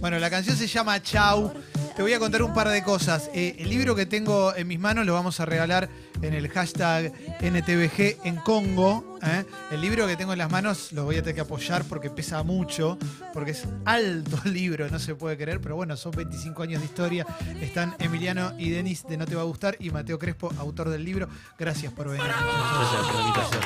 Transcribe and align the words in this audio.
Bueno, 0.00 0.18
la 0.18 0.30
canción 0.30 0.56
se 0.56 0.66
llama 0.66 1.02
Chau. 1.02 1.52
Te 1.96 2.02
voy 2.02 2.12
a 2.12 2.18
contar 2.18 2.42
un 2.42 2.54
par 2.54 2.68
de 2.68 2.82
cosas. 2.82 3.30
Eh, 3.34 3.56
el 3.58 3.68
libro 3.68 3.94
que 3.94 4.06
tengo 4.06 4.54
en 4.54 4.68
mis 4.68 4.78
manos 4.78 5.06
lo 5.06 5.14
vamos 5.14 5.40
a 5.40 5.46
regalar 5.46 5.88
en 6.22 6.34
el 6.34 6.48
hashtag 6.48 7.12
NTVG 7.40 8.24
en 8.24 8.36
Congo. 8.36 9.18
¿eh? 9.22 9.44
El 9.70 9.80
libro 9.80 10.06
que 10.06 10.16
tengo 10.16 10.32
en 10.32 10.38
las 10.38 10.50
manos 10.50 10.92
lo 10.92 11.04
voy 11.04 11.16
a 11.16 11.22
tener 11.22 11.36
que 11.36 11.40
apoyar 11.42 11.84
porque 11.84 12.10
pesa 12.10 12.42
mucho, 12.42 12.98
porque 13.32 13.52
es 13.52 13.64
alto 13.84 14.38
el 14.44 14.52
libro, 14.54 14.88
no 14.88 14.98
se 14.98 15.14
puede 15.14 15.36
creer, 15.36 15.60
pero 15.60 15.76
bueno, 15.76 15.96
son 15.96 16.12
25 16.12 16.62
años 16.62 16.80
de 16.80 16.86
historia. 16.86 17.26
Están 17.60 17.94
Emiliano 17.98 18.54
y 18.58 18.70
Denis 18.70 19.06
de 19.06 19.16
No 19.16 19.26
Te 19.26 19.34
Va 19.34 19.42
a 19.42 19.44
Gustar 19.44 19.76
y 19.78 19.90
Mateo 19.90 20.18
Crespo, 20.18 20.52
autor 20.58 20.88
del 20.90 21.04
libro. 21.04 21.28
Gracias 21.58 21.92
por 21.92 22.08
venir. 22.08 22.26
Gracias 22.26 23.06
por 23.06 23.14
la 23.14 23.20
invitación. 23.20 23.62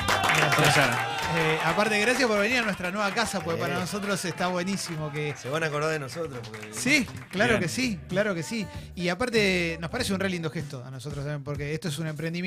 Gracias. 0.57 0.89
Eh, 1.35 1.57
aparte, 1.65 1.99
gracias 1.99 2.27
por 2.27 2.39
venir 2.39 2.59
a 2.59 2.61
nuestra 2.61 2.91
nueva 2.91 3.11
casa, 3.11 3.39
porque 3.39 3.59
para 3.59 3.79
nosotros 3.79 4.23
está 4.25 4.47
buenísimo 4.47 5.11
que... 5.11 5.33
Se 5.35 5.49
van 5.49 5.63
a 5.63 5.67
acordar 5.67 5.89
de 5.89 5.99
nosotros. 5.99 6.47
Porque... 6.47 6.73
Sí, 6.73 7.07
claro 7.31 7.53
Bien. 7.53 7.61
que 7.61 7.67
sí, 7.69 7.99
claro 8.07 8.35
que 8.35 8.43
sí. 8.43 8.67
Y 8.95 9.09
aparte, 9.09 9.77
nos 9.81 9.89
parece 9.89 10.13
un 10.13 10.19
re 10.19 10.29
lindo 10.29 10.51
gesto 10.51 10.83
a 10.85 10.91
nosotros 10.91 11.23
también, 11.23 11.43
porque 11.43 11.73
esto 11.73 11.87
es 11.87 11.97
un 11.97 12.07
emprendimiento 12.07 12.42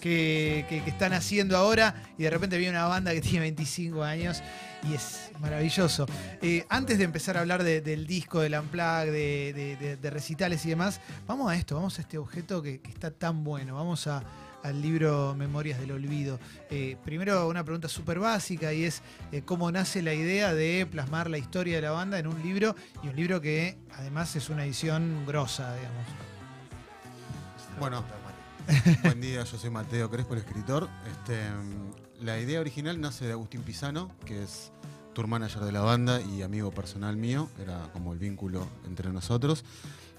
que, 0.00 0.82
están 0.86 1.12
haciendo 1.12 1.56
ahora 1.56 1.94
y 2.18 2.22
de 2.24 2.30
repente 2.30 2.58
viene 2.58 2.76
una 2.78 2.86
banda 2.86 3.12
que 3.12 3.20
tiene 3.20 3.40
25 3.40 4.02
años 4.04 4.42
y 4.88 4.94
es 4.94 5.30
maravilloso. 5.40 6.06
Eh, 6.42 6.64
antes 6.68 6.98
de 6.98 7.04
empezar 7.04 7.36
a 7.36 7.40
hablar 7.40 7.64
de- 7.64 7.80
del 7.80 8.06
disco, 8.06 8.40
del 8.40 8.54
Unplug, 8.54 9.06
de, 9.10 9.98
de- 10.00 10.10
recitales 10.10 10.64
y 10.66 10.70
demás, 10.70 11.00
vamos 11.26 11.50
a 11.50 11.56
esto, 11.56 11.74
vamos 11.74 11.98
a 11.98 12.02
este 12.02 12.18
objeto 12.18 12.62
que, 12.62 12.80
está 12.88 13.10
tan 13.10 13.42
bueno. 13.42 13.74
Vamos 13.74 14.06
al 14.06 14.82
libro 14.82 15.34
Memorias 15.36 15.78
del 15.80 15.92
Olvido. 15.92 16.38
Eh, 16.70 16.96
primero, 17.04 17.48
una 17.48 17.62
pregunta 17.64 17.88
súper 17.88 18.18
básica 18.18 18.72
y 18.72 18.84
es 18.84 19.02
eh, 19.32 19.42
cómo 19.44 19.70
nace 19.72 20.02
la 20.02 20.12
idea 20.14 20.54
de 20.54 20.86
plasmar 20.90 21.30
la 21.30 21.38
historia 21.38 21.76
de 21.76 21.82
la 21.82 21.90
banda 21.92 22.18
en 22.18 22.26
un 22.26 22.42
libro 22.42 22.74
y 23.02 23.08
un 23.08 23.16
libro 23.16 23.40
que 23.40 23.76
además 23.96 24.34
es 24.36 24.48
una 24.50 24.64
edición 24.64 25.24
grosa, 25.26 25.74
digamos. 25.76 26.06
Bueno, 27.78 28.04
buen 29.02 29.20
día, 29.20 29.44
yo 29.44 29.58
soy 29.58 29.70
Mateo 29.70 30.10
Crespo, 30.10 30.34
el 30.34 30.40
escritor. 30.40 30.88
Este, 31.10 31.40
la 32.20 32.38
idea 32.38 32.60
original 32.60 33.00
nace 33.00 33.26
de 33.26 33.32
Agustín 33.32 33.62
Pisano, 33.62 34.10
que 34.24 34.42
es 34.42 34.72
tour 35.14 35.26
manager 35.28 35.62
de 35.62 35.72
la 35.72 35.80
banda 35.80 36.20
y 36.20 36.42
amigo 36.42 36.70
personal 36.72 37.16
mío, 37.16 37.48
era 37.60 37.90
como 37.92 38.12
el 38.12 38.18
vínculo 38.18 38.66
entre 38.84 39.12
nosotros. 39.12 39.64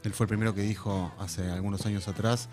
Él 0.03 0.13
fue 0.13 0.25
el 0.25 0.29
primero 0.29 0.55
que 0.55 0.61
dijo 0.61 1.13
hace 1.19 1.49
algunos 1.51 1.85
años 1.85 2.07
atrás, 2.07 2.47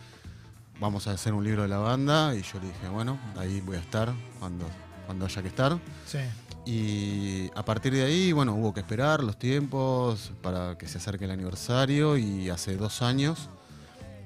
vamos 0.80 1.06
a 1.06 1.12
hacer 1.12 1.32
un 1.32 1.44
libro 1.44 1.62
de 1.62 1.68
la 1.68 1.78
banda, 1.78 2.34
y 2.34 2.42
yo 2.42 2.58
le 2.60 2.66
dije, 2.66 2.88
bueno, 2.88 3.18
ahí 3.36 3.60
voy 3.60 3.76
a 3.76 3.80
estar 3.80 4.12
cuando, 4.40 4.66
cuando 5.06 5.26
haya 5.26 5.42
que 5.42 5.48
estar. 5.48 5.78
Sí. 6.06 6.18
Y 6.66 7.50
a 7.54 7.64
partir 7.64 7.92
de 7.92 8.04
ahí, 8.04 8.32
bueno, 8.32 8.54
hubo 8.54 8.74
que 8.74 8.80
esperar 8.80 9.22
los 9.22 9.38
tiempos 9.38 10.32
para 10.42 10.76
que 10.76 10.88
se 10.88 10.98
acerque 10.98 11.26
el 11.26 11.30
aniversario 11.30 12.16
y 12.16 12.50
hace 12.50 12.76
dos 12.76 13.02
años 13.02 13.48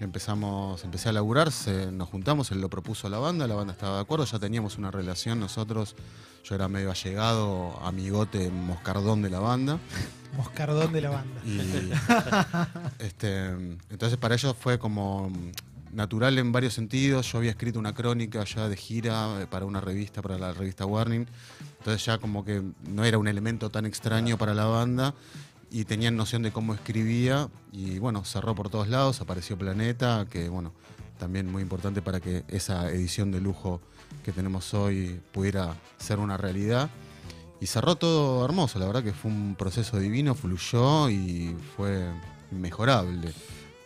empezamos, 0.05 0.85
empecé 0.85 1.09
a 1.09 1.13
laburar, 1.13 1.51
se- 1.53 1.91
nos 1.93 2.09
juntamos, 2.09 2.51
él 2.51 2.61
lo 2.61 2.69
propuso 2.71 3.07
a 3.07 3.11
la 3.11 3.19
banda, 3.19 3.47
la 3.47 3.55
banda 3.55 3.73
estaba 3.73 3.97
de 3.97 4.03
acuerdo, 4.03 4.25
ya 4.25 4.39
teníamos 4.39 4.79
una 4.79 4.91
relación 4.91 5.41
nosotros, 5.41 5.97
yo 6.45 6.55
era 6.55 6.69
medio 6.69 6.91
allegado, 6.91 7.79
amigote, 7.83 8.51
moscardón 8.51 9.23
de 9.23 9.31
la 9.31 9.41
banda. 9.41 9.79
Moscardón 10.37 10.93
de 10.93 11.01
la 11.01 11.11
banda. 11.11 11.41
Y 11.45 11.91
este, 12.99 13.47
entonces 13.91 14.19
para 14.19 14.35
ellos 14.35 14.55
fue 14.61 14.79
como 14.79 15.33
natural 15.91 16.39
en 16.39 16.53
varios 16.53 16.75
sentidos. 16.75 17.33
Yo 17.33 17.39
había 17.39 17.51
escrito 17.51 17.79
una 17.79 17.95
crónica 17.95 18.45
ya 18.45 18.69
de 18.69 18.77
gira 18.77 19.41
eh, 19.41 19.47
para 19.47 19.65
una 19.65 19.81
revista, 19.81 20.21
para 20.21 20.39
la 20.39 20.53
revista 20.53 20.85
Warning. 20.85 21.27
Entonces 21.79 22.05
ya 22.05 22.19
como 22.19 22.45
que 22.45 22.63
no 22.87 23.05
era 23.05 23.17
un 23.19 23.27
elemento 23.27 23.71
tan 23.71 23.87
extraño 23.87 24.37
para 24.37 24.53
la 24.53 24.67
banda 24.67 25.15
y 25.71 25.85
tenían 25.85 26.17
noción 26.17 26.43
de 26.43 26.53
cómo 26.53 26.75
escribía 26.75 27.49
y 27.73 27.99
bueno, 27.99 28.25
cerró 28.25 28.55
por 28.55 28.71
todos 28.71 28.89
lados, 28.89 29.21
apareció 29.21 29.59
Planeta, 29.59 30.27
que 30.31 30.49
bueno, 30.49 30.73
también 31.19 31.51
muy 31.51 31.63
importante 31.63 32.01
para 32.01 32.21
que 32.21 32.45
esa 32.49 32.91
edición 32.91 33.31
de 33.31 33.41
lujo 33.41 33.81
que 34.25 34.33
tenemos 34.33 34.73
hoy 34.75 35.21
pudiera 35.33 35.75
ser 35.99 36.19
una 36.19 36.37
realidad. 36.37 36.89
Y 37.61 37.67
cerró 37.67 37.97
todo 37.97 38.45
hermoso, 38.45 38.79
la 38.79 38.87
verdad 38.87 39.03
que 39.03 39.13
fue 39.13 39.31
un 39.31 39.57
proceso 39.57 39.99
divino, 39.99 40.35
fluyó 40.35 41.11
y 41.11 41.57
fue 41.77 42.07
inmejorable. 42.53 43.33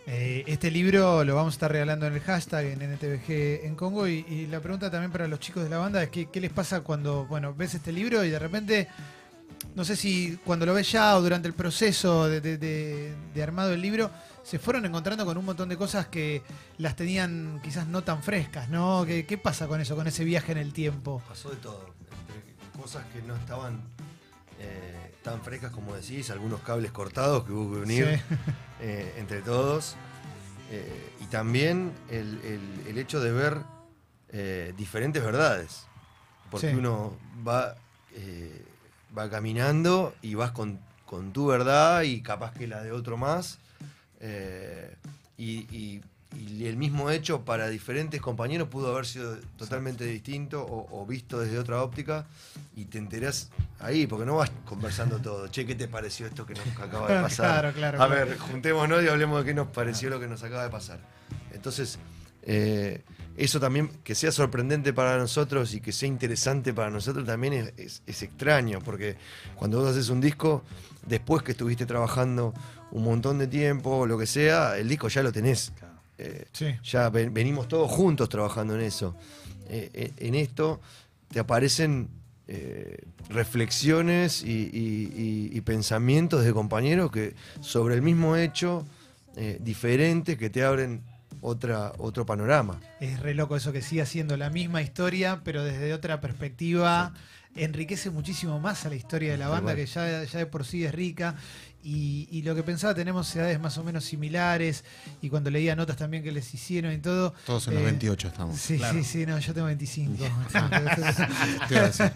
Eh, 0.06 0.44
este 0.46 0.70
libro 0.70 1.24
lo 1.24 1.36
vamos 1.36 1.54
a 1.54 1.56
estar 1.56 1.72
regalando 1.72 2.06
en 2.06 2.14
el 2.14 2.20
hashtag 2.20 2.66
en 2.66 2.94
NTVG 2.94 3.64
en 3.64 3.76
Congo 3.76 4.08
y, 4.08 4.26
y 4.28 4.46
la 4.48 4.60
pregunta 4.60 4.90
también 4.90 5.12
para 5.12 5.28
los 5.28 5.38
chicos 5.38 5.62
de 5.62 5.70
la 5.70 5.78
banda 5.78 6.02
es 6.02 6.10
que, 6.10 6.26
qué 6.26 6.40
les 6.40 6.50
pasa 6.50 6.80
cuando 6.80 7.24
bueno 7.26 7.54
ves 7.54 7.74
este 7.74 7.92
libro 7.92 8.24
y 8.24 8.30
de 8.30 8.38
repente 8.40 8.88
no 9.74 9.84
sé 9.84 9.96
si 9.96 10.38
cuando 10.44 10.66
lo 10.66 10.74
ves 10.74 10.90
ya 10.92 11.16
o 11.16 11.22
durante 11.22 11.48
el 11.48 11.54
proceso 11.54 12.28
de, 12.28 12.40
de- 12.40 12.58
de- 12.58 13.14
de 13.34 13.42
armado 13.42 13.70
del 13.70 13.80
libro 13.82 14.10
se 14.42 14.58
fueron 14.58 14.84
encontrando 14.84 15.24
con 15.24 15.36
un 15.38 15.44
montón 15.44 15.68
de 15.68 15.76
cosas 15.76 16.06
que 16.08 16.42
las 16.78 16.96
tenían 16.96 17.60
quizás 17.62 17.86
no 17.86 18.02
tan 18.02 18.22
frescas, 18.22 18.68
¿no? 18.68 19.04
¿Qué, 19.06 19.24
qué 19.24 19.38
pasa 19.38 19.68
con 19.68 19.80
eso, 19.80 19.94
con 19.96 20.06
ese 20.06 20.24
viaje 20.24 20.52
en 20.52 20.58
el 20.58 20.72
tiempo? 20.72 21.22
Pasó 21.28 21.50
de 21.50 21.56
todo. 21.56 21.86
Entre 22.10 22.80
cosas 22.82 23.04
que 23.12 23.22
no 23.22 23.36
estaban 23.36 23.80
eh, 24.58 25.14
tan 25.22 25.42
frescas 25.42 25.70
como 25.72 25.94
decís, 25.94 26.30
algunos 26.30 26.60
cables 26.60 26.90
cortados 26.90 27.44
que 27.44 27.52
hubo 27.52 27.74
que 27.74 27.80
unir 27.82 28.04
Sí. 28.28 28.34
eh, 28.80 29.14
entre 29.18 29.42
todos. 29.42 29.94
eh, 30.70 31.10
y 31.20 31.24
también 31.26 31.92
el, 32.10 32.40
el- 32.44 32.86
el 32.88 32.98
hecho 32.98 33.20
de 33.20 33.30
ver 33.32 33.58
diferentes 34.76 35.22
verdades. 35.22 35.84
Porque 36.50 36.70
Sí. 36.70 36.76
uno 36.76 37.16
va, 37.46 37.74
eh, 38.14 38.64
va 39.16 39.28
caminando 39.30 40.14
y 40.22 40.34
vas 40.34 40.52
con, 40.52 40.78
con 41.06 41.32
tu 41.32 41.46
verdad 41.46 42.02
y 42.02 42.22
capaz 42.22 42.52
que 42.52 42.66
la 42.66 42.82
de 42.82 42.92
otro 42.92 43.16
más. 43.16 43.58
eh, 44.20 44.94
y, 45.36 45.66
y- 45.76 46.02
y 46.34 46.64
el 46.66 46.78
mismo 46.78 47.10
hecho 47.10 47.42
para 47.44 47.68
diferentes 47.68 48.18
compañeros 48.22 48.68
pudo 48.68 48.90
haber 48.92 49.04
sido 49.04 49.36
totalmente 49.58 50.04
distinto 50.04 50.62
o, 50.64 51.02
o 51.02 51.04
visto 51.04 51.38
desde 51.38 51.58
otra 51.58 51.82
óptica 51.82 52.24
y 52.74 52.86
te 52.86 52.96
enterás 52.96 53.50
ahí, 53.80 54.06
porque 54.06 54.24
no 54.24 54.36
vas 54.36 54.50
conversando 54.64 55.18
todo. 55.18 55.48
Che, 55.48 55.66
¿qué 55.66 55.74
te 55.74 55.88
pareció 55.88 56.26
esto 56.26 56.46
que 56.46 56.54
nos 56.54 56.66
acaba 56.78 57.12
de 57.12 57.20
pasar? 57.20 57.50
Claro, 57.50 57.72
claro, 57.74 58.02
A 58.02 58.06
claro. 58.06 58.26
ver, 58.28 58.38
juntémonos 58.38 59.02
y 59.04 59.08
hablemos 59.08 59.40
de 59.40 59.44
qué 59.50 59.52
nos 59.54 59.68
pareció 59.68 60.08
lo 60.08 60.18
que 60.20 60.26
nos 60.26 60.42
acaba 60.42 60.62
de 60.64 60.70
pasar. 60.70 61.00
Entonces, 61.52 61.98
eh, 62.44 63.02
eso 63.36 63.58
también, 63.60 63.88
que 64.04 64.14
sea 64.14 64.30
sorprendente 64.32 64.92
para 64.92 65.16
nosotros 65.18 65.74
y 65.74 65.80
que 65.80 65.92
sea 65.92 66.08
interesante 66.08 66.72
para 66.74 66.90
nosotros 66.90 67.24
también 67.26 67.52
es, 67.54 67.72
es- 67.76 68.02
es 68.06 68.22
extraño, 68.22 68.80
porque 68.84 69.16
cuando 69.56 69.80
vos 69.80 69.90
haces 69.90 70.08
un 70.10 70.20
disco, 70.20 70.62
después 71.06 71.42
que 71.42 71.52
estuviste 71.52 71.86
trabajando 71.86 72.52
un 72.90 73.04
montón 73.04 73.38
de 73.38 73.46
tiempo 73.46 74.06
lo 74.06 74.18
que 74.18 74.26
sea, 74.26 74.76
el 74.76 74.88
disco 74.88 75.08
ya 75.08 75.22
lo 75.22 75.32
tenés. 75.32 75.72
Eh, 76.18 76.44
Sí. 76.52 76.66
ya 76.84 77.08
ven- 77.10 77.32
venimos 77.32 77.66
todos 77.68 77.90
juntos 77.90 78.28
trabajando 78.28 78.74
en 78.74 78.82
eso. 78.82 79.16
Eh, 79.68 79.90
eh, 79.94 80.12
en 80.18 80.34
esto 80.34 80.80
te 81.28 81.40
aparecen 81.40 82.08
eh, 82.48 82.96
reflexiones 83.56 84.42
y, 84.42 84.50
y- 84.72 85.12
y- 85.52 85.56
y 85.56 85.60
pensamientos 85.60 86.44
de 86.44 86.52
compañeros 86.52 87.10
que 87.12 87.34
sobre 87.60 87.94
el 87.94 88.02
mismo 88.02 88.36
hecho, 88.36 88.84
eh, 89.36 89.58
diferentes, 89.60 90.36
que 90.36 90.50
te 90.50 90.64
abren 90.64 91.02
otra, 91.42 91.92
otro 91.98 92.24
panorama. 92.24 92.80
Es 93.00 93.20
re 93.20 93.34
loco 93.34 93.56
eso 93.56 93.72
que 93.72 93.82
siga 93.82 94.06
siendo 94.06 94.36
la 94.38 94.48
misma 94.48 94.80
historia, 94.80 95.42
pero 95.44 95.62
desde 95.62 95.92
otra 95.92 96.20
perspectiva. 96.22 97.12
Enriquece 97.54 98.08
muchísimo 98.08 98.58
más 98.60 98.86
a 98.86 98.88
la 98.88 98.94
historia 98.94 99.32
de 99.32 99.36
la 99.36 99.48
banda, 99.48 99.74
que 99.76 99.84
ya, 99.84 100.24
ya 100.24 100.38
de 100.38 100.46
por 100.46 100.64
sí 100.64 100.86
es 100.86 100.94
rica. 100.94 101.34
Y, 101.84 102.26
y 102.30 102.42
lo 102.42 102.54
que 102.54 102.62
pensaba, 102.62 102.94
tenemos 102.94 103.34
edades 103.36 103.60
más 103.60 103.76
o 103.76 103.84
menos 103.84 104.04
similares. 104.06 104.84
Y 105.20 105.28
cuando 105.28 105.50
leía 105.50 105.76
notas 105.76 105.98
también 105.98 106.22
que 106.22 106.32
les 106.32 106.54
hicieron 106.54 106.94
y 106.94 106.98
todo. 106.98 107.34
Todos 107.44 107.68
en 107.68 107.74
los 107.74 107.82
eh, 107.82 107.86
28 107.86 108.28
estamos. 108.28 108.56
Sí, 108.58 108.78
Claro. 108.78 108.94
sí, 108.96 109.04
sí, 109.04 109.26
no, 109.26 109.38
yo 109.38 109.52
tengo 109.52 109.66
25. 109.66 110.16
Te 111.68 111.74
iba 111.74 111.82
a 111.82 111.86
decir. 111.88 112.12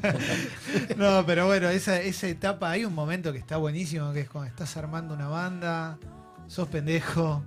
no, 0.97 1.27
pero 1.27 1.47
bueno, 1.47 1.69
esa, 1.69 2.01
esa 2.01 2.29
etapa, 2.29 2.71
hay 2.71 2.87
un 2.87 2.95
momento 2.95 3.31
que 3.33 3.39
está 3.39 3.59
buenísimo, 3.59 4.15
que 4.15 4.21
es 4.21 4.31
cuando 4.31 4.49
estás 4.49 4.75
armando 4.79 5.13
una 5.13 5.29
banda, 5.29 5.99
sos 6.47 6.69
pendejo. 6.69 7.45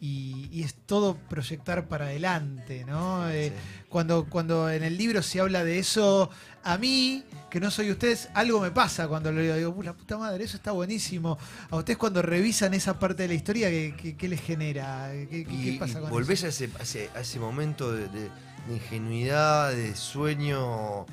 Y, 0.00 0.48
y 0.52 0.62
es 0.62 0.74
todo 0.86 1.16
proyectar 1.28 1.88
para 1.88 2.06
adelante, 2.06 2.84
¿no? 2.84 3.28
Eh, 3.28 3.48
Sí. 3.50 3.84
cuando, 3.88 4.26
cuando 4.30 4.70
en 4.70 4.84
el 4.84 4.96
libro 4.96 5.22
se 5.22 5.40
habla 5.40 5.64
de 5.64 5.80
eso, 5.80 6.30
a 6.62 6.78
mí, 6.78 7.24
que 7.50 7.58
no 7.58 7.68
soy 7.70 7.90
ustedes, 7.90 8.28
algo 8.34 8.60
me 8.60 8.70
pasa 8.70 9.08
cuando 9.08 9.32
lo 9.32 9.40
leo. 9.40 9.56
Digo, 9.56 9.70
"Uh, 9.76 9.82
la 9.82 9.94
puta 9.94 10.16
madre, 10.16 10.44
eso 10.44 10.56
está 10.56 10.70
buenísimo. 10.70 11.36
A 11.70 11.76
ustedes 11.76 11.96
cuando 11.98 12.22
revisan 12.22 12.74
esa 12.74 12.96
parte 12.98 13.22
de 13.24 13.28
la 13.28 13.34
historia, 13.34 13.70
¿qué, 13.70 13.92
qué- 14.00 14.16
qué 14.16 14.28
les 14.28 14.40
genera? 14.40 15.10
¿Qué, 15.12 15.44
qué- 15.44 15.52
Y, 15.52 15.72
qué 15.72 15.78
pasa 15.80 16.00
con 16.00 16.10
volvés 16.10 16.44
eso? 16.44 16.46
a 16.78 16.82
ese, 16.82 17.10
a 17.16 17.20
ese- 17.20 17.40
momento 17.40 17.90
de, 17.90 18.06
de- 18.08 18.30
de 18.68 18.74
ingenuidad, 18.74 19.72
de 19.72 19.96
sueño 19.96 21.06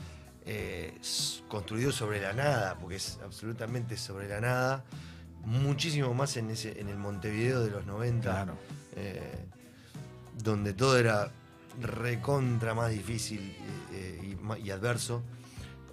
eh, 0.45 0.93
construido 1.47 1.91
sobre 1.91 2.21
la 2.21 2.33
nada, 2.33 2.77
porque 2.79 2.97
es 2.97 3.17
absolutamente 3.23 3.97
sobre 3.97 4.27
la 4.29 4.41
nada, 4.41 4.83
muchísimo 5.45 6.13
más 6.13 6.35
en, 6.37 6.49
ese, 6.49 6.79
en 6.79 6.89
el 6.89 6.97
Montevideo 6.97 7.63
de 7.63 7.71
los 7.71 7.85
90, 7.85 8.21
Claro. 8.29 8.57
eh, 8.95 9.21
donde 10.43 10.73
todo 10.73 10.97
era 10.97 11.31
recontra 11.81 12.73
más 12.73 12.91
difícil 12.91 13.55
eh, 13.93 14.35
y, 14.63 14.69
adverso. 14.71 15.21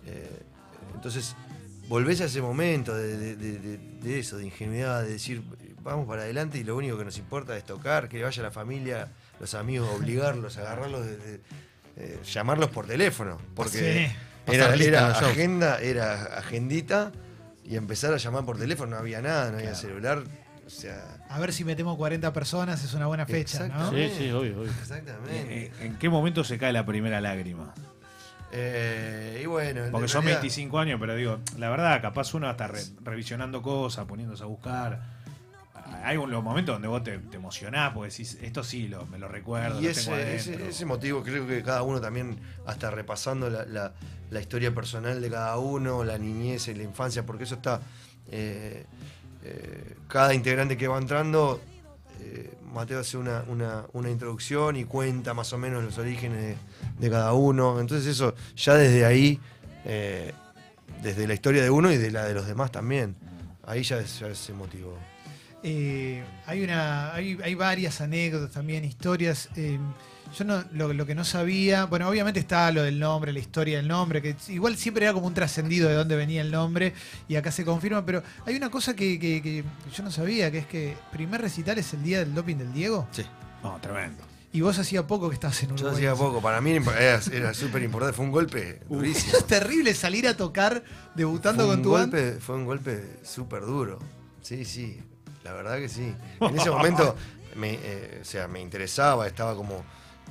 Eh, 0.06 0.42
entonces, 0.94 1.34
volvés 1.88 2.20
a 2.20 2.24
ese 2.26 2.40
momento 2.40 2.94
de, 2.94 3.16
de- 3.16 3.36
de- 3.36 3.58
de- 3.58 3.78
de 3.78 4.18
eso, 4.18 4.36
de 4.38 4.44
ingenuidad, 4.46 5.02
de 5.02 5.12
decir, 5.12 5.42
vamos 5.82 6.06
para 6.06 6.22
adelante 6.22 6.58
y 6.58 6.64
lo 6.64 6.76
único 6.76 6.96
que 6.98 7.04
nos 7.04 7.18
importa 7.18 7.56
es 7.56 7.64
tocar, 7.64 8.08
que 8.08 8.22
vaya 8.22 8.42
la 8.42 8.50
familia, 8.50 9.08
los 9.40 9.54
amigos, 9.54 9.88
obligarlos, 9.98 10.56
agarrarlos, 10.58 11.06
llamarlos 12.32 12.70
por 12.70 12.86
teléfono. 12.86 13.38
Porque 13.54 14.08
Sí. 14.46 14.52
era, 14.52 15.08
agenda, 15.10 15.80
era 15.80 16.38
agendita 16.38 17.12
y 17.64 17.76
empezar 17.76 18.12
a 18.12 18.16
llamar 18.16 18.44
por 18.44 18.58
teléfono, 18.58 18.90
no 18.92 18.96
había 18.98 19.20
nada, 19.22 19.50
no 19.50 19.56
había 19.58 19.70
Claro. 19.72 19.76
celular. 19.88 20.22
O 20.66 20.70
sea, 20.70 21.18
A 21.28 21.38
ver 21.40 21.52
si 21.52 21.64
metemos 21.64 21.96
40 21.96 22.32
personas, 22.32 22.82
es 22.84 22.94
una 22.94 23.06
buena 23.06 23.26
fecha, 23.26 23.66
¿no? 23.68 23.90
Sí, 23.90 24.10
sí, 24.16 24.30
obvio, 24.30 24.60
obvio. 24.60 24.70
exactamente. 24.70 25.72
¿En, 25.80 25.96
qué 25.98 26.08
momento 26.08 26.44
se 26.44 26.56
cae 26.58 26.72
la 26.72 26.86
primera 26.86 27.20
lágrima? 27.20 27.74
Eh, 28.52 29.40
y 29.42 29.46
bueno, 29.46 29.84
en 29.84 29.90
Porque 29.90 30.08
son 30.08 30.22
realidad- 30.22 30.40
25 30.42 30.78
años, 30.78 31.00
pero 31.00 31.14
digo, 31.16 31.40
la 31.58 31.70
verdad, 31.70 32.00
capaz 32.02 32.34
uno 32.34 32.50
está 32.50 32.66
re- 32.68 32.82
revisionando 33.02 33.62
cosas, 33.62 34.04
poniéndose 34.06 34.42
a 34.42 34.46
buscar. 34.46 35.11
Hay 36.04 36.16
un- 36.16 36.30
los 36.30 36.42
momentos 36.42 36.74
donde 36.74 36.88
vos 36.88 37.02
te, 37.04 37.18
te 37.18 37.36
emocionás, 37.36 37.92
porque 37.92 38.10
decís, 38.10 38.38
esto 38.42 38.62
sí, 38.64 38.88
lo, 38.88 39.06
me 39.06 39.18
lo 39.18 39.28
recuerdo, 39.28 39.80
Y 39.80 39.84
lo 39.84 39.92
tengo 39.92 40.16
ese, 40.16 40.68
ese, 40.68 40.84
motivo 40.86 41.22
creo 41.22 41.46
que 41.46 41.62
cada 41.62 41.82
uno 41.82 42.00
también, 42.00 42.38
hasta 42.66 42.90
repasando 42.90 43.48
la, 43.48 43.64
la- 43.66 43.92
la 44.30 44.40
historia 44.40 44.74
personal 44.74 45.20
de 45.20 45.30
cada 45.30 45.58
uno, 45.58 46.02
la 46.04 46.16
niñez 46.18 46.66
y 46.68 46.74
la 46.74 46.82
infancia, 46.84 47.24
porque 47.26 47.44
eso 47.44 47.56
está, 47.56 47.80
eh, 48.30 48.84
eh, 49.44 49.94
cada 50.08 50.32
integrante 50.34 50.76
que 50.76 50.88
va 50.88 50.98
entrando, 50.98 51.60
eh, 52.20 52.50
Mateo 52.72 53.00
hace 53.00 53.16
una, 53.18 53.44
una- 53.48 53.84
una 53.92 54.08
introducción 54.10 54.76
y 54.76 54.84
cuenta 54.84 55.34
más 55.34 55.52
o 55.52 55.58
menos 55.58 55.84
los 55.84 55.98
orígenes 55.98 56.40
de, 56.40 56.56
de 56.98 57.10
cada 57.10 57.32
uno, 57.34 57.78
entonces 57.80 58.06
eso 58.06 58.34
ya 58.56 58.74
desde 58.74 59.04
ahí, 59.04 59.38
desde 61.02 61.26
la 61.26 61.34
historia 61.34 61.62
de 61.62 61.70
uno 61.70 61.90
y 61.92 61.96
de 61.96 62.10
la 62.10 62.24
de 62.24 62.34
los 62.34 62.46
demás 62.46 62.70
también, 62.72 63.16
ahí 63.66 63.82
ya 63.82 63.98
es, 63.98 64.20
ya 64.20 64.28
es 64.28 64.48
emotivo. 64.48 64.96
Eh, 65.62 66.24
hay 66.46 66.62
una 66.64 67.14
hay, 67.14 67.38
hay 67.42 67.54
varias 67.54 68.00
anécdotas 68.00 68.50
también, 68.52 68.84
historias. 68.84 69.48
eh, 69.56 69.78
yo 70.36 70.44
no, 70.46 70.64
lo, 70.72 70.94
lo 70.94 71.04
que 71.04 71.14
no 71.14 71.24
sabía, 71.24 71.84
bueno, 71.84 72.08
obviamente 72.08 72.40
está 72.40 72.72
lo 72.72 72.82
del 72.82 72.98
nombre, 72.98 73.34
la 73.34 73.38
historia 73.38 73.76
del 73.76 73.86
nombre, 73.86 74.22
que 74.22 74.34
igual 74.48 74.78
siempre 74.78 75.04
era 75.04 75.12
como 75.12 75.26
un 75.26 75.34
trascendido 75.34 75.90
de 75.90 75.94
dónde 75.94 76.16
venía 76.16 76.40
el 76.40 76.50
nombre, 76.50 76.94
y 77.28 77.36
acá 77.36 77.50
se 77.52 77.66
confirma, 77.66 78.06
pero 78.06 78.22
hay 78.46 78.56
una 78.56 78.70
cosa 78.70 78.96
que, 78.96 79.18
que- 79.18 79.42
que 79.42 79.62
yo 79.94 80.02
no 80.02 80.10
sabía, 80.10 80.50
que 80.50 80.58
es 80.58 80.66
que 80.66 80.96
primer 81.12 81.42
recital 81.42 81.76
es 81.76 81.92
el 81.92 82.02
día 82.02 82.20
del 82.20 82.34
doping 82.34 82.56
del 82.56 82.72
Diego, 82.72 83.06
Sí. 83.10 83.26
No, 83.62 83.78
tremendo. 83.82 84.24
y 84.54 84.62
vos 84.62 84.78
hacía 84.78 85.06
poco 85.06 85.28
que 85.28 85.34
estabas 85.34 85.62
en 85.64 85.68
Yo 85.68 85.74
Uruguay. 85.74 85.94
hacía 85.96 86.14
poco, 86.14 86.40
para 86.40 86.62
mí 86.62 86.70
era, 86.72 87.20
era 87.30 87.52
súper 87.52 87.82
importante, 87.82 88.16
fue 88.16 88.24
un 88.24 88.32
golpe 88.32 88.80
durísimo. 88.88 89.36
Es 89.36 89.46
terrible 89.46 89.92
salir 89.94 90.26
a 90.26 90.34
tocar 90.34 90.82
debutando 91.14 91.66
fue 91.66 91.74
con 91.74 91.82
tu 91.82 91.90
golpe, 91.90 92.38
Fue 92.40 92.56
un 92.56 92.64
golpe 92.64 93.18
súper 93.22 93.66
duro. 93.66 93.98
Sí, 94.40 94.64
sí, 94.64 94.98
la 95.44 95.52
verdad 95.52 95.78
que 95.78 95.88
sí. 95.88 96.14
En 96.40 96.58
ese 96.58 96.70
momento, 96.70 97.16
me, 97.56 97.74
eh, 97.82 98.18
o 98.22 98.24
sea, 98.24 98.48
me 98.48 98.60
interesaba, 98.60 99.26
estaba 99.26 99.54
como 99.54 99.76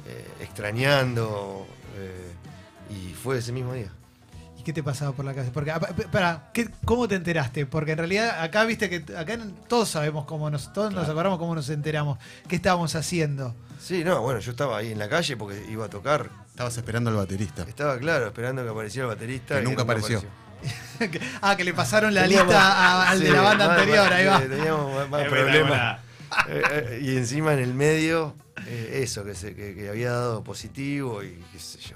eh, 0.08 0.28
extrañando. 0.42 1.68
eh, 1.98 2.32
y 2.90 3.14
fue 3.14 3.38
ese 3.38 3.52
mismo 3.52 3.74
día. 3.74 3.90
¿Y 4.58 4.64
qué 4.64 4.74
te 4.74 4.84
pasaba 4.84 5.12
por 5.14 5.26
la 5.26 5.34
cabeza? 5.34 5.52
Porque, 5.54 5.72
pa- 5.72 5.80
pa- 5.80 6.12
para, 6.12 6.52
¿qué- 6.54 6.70
¿cómo 6.86 7.08
te 7.08 7.16
enteraste? 7.16 7.66
Porque 7.66 7.94
en 7.94 7.98
realidad 7.98 8.42
acá, 8.44 8.64
viste 8.66 8.90
que 8.90 9.16
acá 9.16 9.38
todos 9.68 9.90
sabemos 9.90 10.26
cómo 10.26 10.50
nos, 10.52 10.72
todos 10.74 10.94
nos 10.94 11.08
acordamos 11.10 11.40
cómo 11.40 11.56
nos 11.56 11.70
enteramos, 11.70 12.20
qué 12.48 12.58
estábamos 12.58 12.94
haciendo. 12.96 13.56
Sí, 13.80 14.04
no, 14.04 14.22
bueno, 14.22 14.40
yo 14.40 14.52
estaba 14.52 14.78
ahí 14.78 14.92
en 14.92 15.00
la 15.00 15.10
calle 15.10 15.36
porque 15.38 15.66
iba 15.70 15.86
a 15.86 15.90
tocar. 15.90 16.30
Estabas 16.50 16.78
esperando 16.78 17.10
al 17.10 17.16
baterista. 17.16 17.64
Estaba 17.64 17.98
claro, 17.98 18.28
esperando 18.28 18.64
que 18.64 18.70
apareciera 18.70 19.08
el 19.08 19.16
baterista. 19.16 19.56
Que 19.56 19.62
y 19.62 19.66
nunca 19.66 19.82
apareció. 19.84 20.22
ah, 21.42 21.56
que 21.58 21.64
le 21.64 21.74
pasaron 21.74 22.14
la 22.14 22.24
Teníamos- 22.24 22.48
lista 22.54 22.72
a- 22.72 23.10
al 23.10 23.20
de 23.20 23.30
la 23.32 23.42
banda 23.42 23.68
más- 23.68 23.80
anterior, 23.80 24.10
más- 24.10 24.14
ahí 24.20 24.26
va. 24.26 24.40
Teníamos 24.42 25.10
más, 25.10 25.24
problemas. 25.28 26.00
Eh, 26.48 26.62
eh, 26.72 27.00
y 27.04 27.18
encima 27.18 27.54
en 27.54 27.60
el 27.60 27.74
medio, 27.74 28.36
eh, 28.68 29.02
eso, 29.04 29.24
que, 29.26 29.36
se, 29.36 29.54
que, 29.56 29.76
que 29.76 29.90
había 29.90 30.12
dado 30.12 30.44
positivo 30.44 31.24
y 31.24 31.44
qué 31.52 31.60
sé 31.60 31.80
yo. 31.80 31.96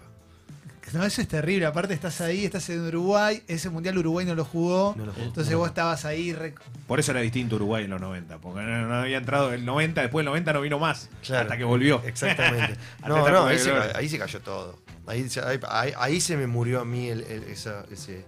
No, 0.94 1.04
eso 1.04 1.20
es 1.22 1.28
terrible. 1.28 1.66
Aparte 1.66 1.94
estás 1.94 2.22
ahí, 2.22 2.46
estás 2.46 2.70
en 2.70 2.80
Uruguay, 2.88 3.44
ese 3.48 3.70
mundial 3.70 3.98
Uruguay 3.98 4.26
no 4.26 4.34
lo 4.36 4.46
jugó. 4.46 4.94
No 4.98 5.06
lo 5.08 5.14
jugó. 5.14 5.26
entonces 5.26 5.54
vos 5.56 5.68
estabas 5.68 6.06
ahí. 6.06 6.32
rec- 6.32 6.60
Por 6.88 7.00
eso 7.00 7.12
era 7.12 7.20
distinto 7.22 7.56
Uruguay 7.58 7.84
en 7.86 7.90
los 7.90 8.00
90, 8.00 8.38
porque 8.38 8.62
no, 8.62 8.88
no 8.88 8.96
había 8.96 9.18
entrado 9.18 9.52
el 9.52 9.66
90, 9.66 10.02
después 10.02 10.22
del 10.22 10.28
90 10.28 10.54
no 10.54 10.62
vino 10.62 10.80
más, 10.80 11.10
Claro. 11.26 11.42
hasta 11.44 11.58
que 11.58 11.64
volvió. 11.64 12.02
Exactamente. 12.06 12.78
No, 13.08 13.28
no, 13.30 13.50
se, 13.58 13.72
ahí 13.96 14.08
se 14.08 14.18
cayó 14.20 14.40
todo. 14.42 14.80
Ahí, 15.08 15.30
se- 15.30 15.42
ahí, 15.42 15.60
ahí- 15.70 15.94
ahí 15.98 16.22
se 16.22 16.36
me 16.38 16.48
murió 16.48 16.82
a 16.82 16.86
mí 16.86 17.08
el, 17.10 17.22
el- 17.24 17.44
esa, 17.44 17.86
ese. 17.92 18.26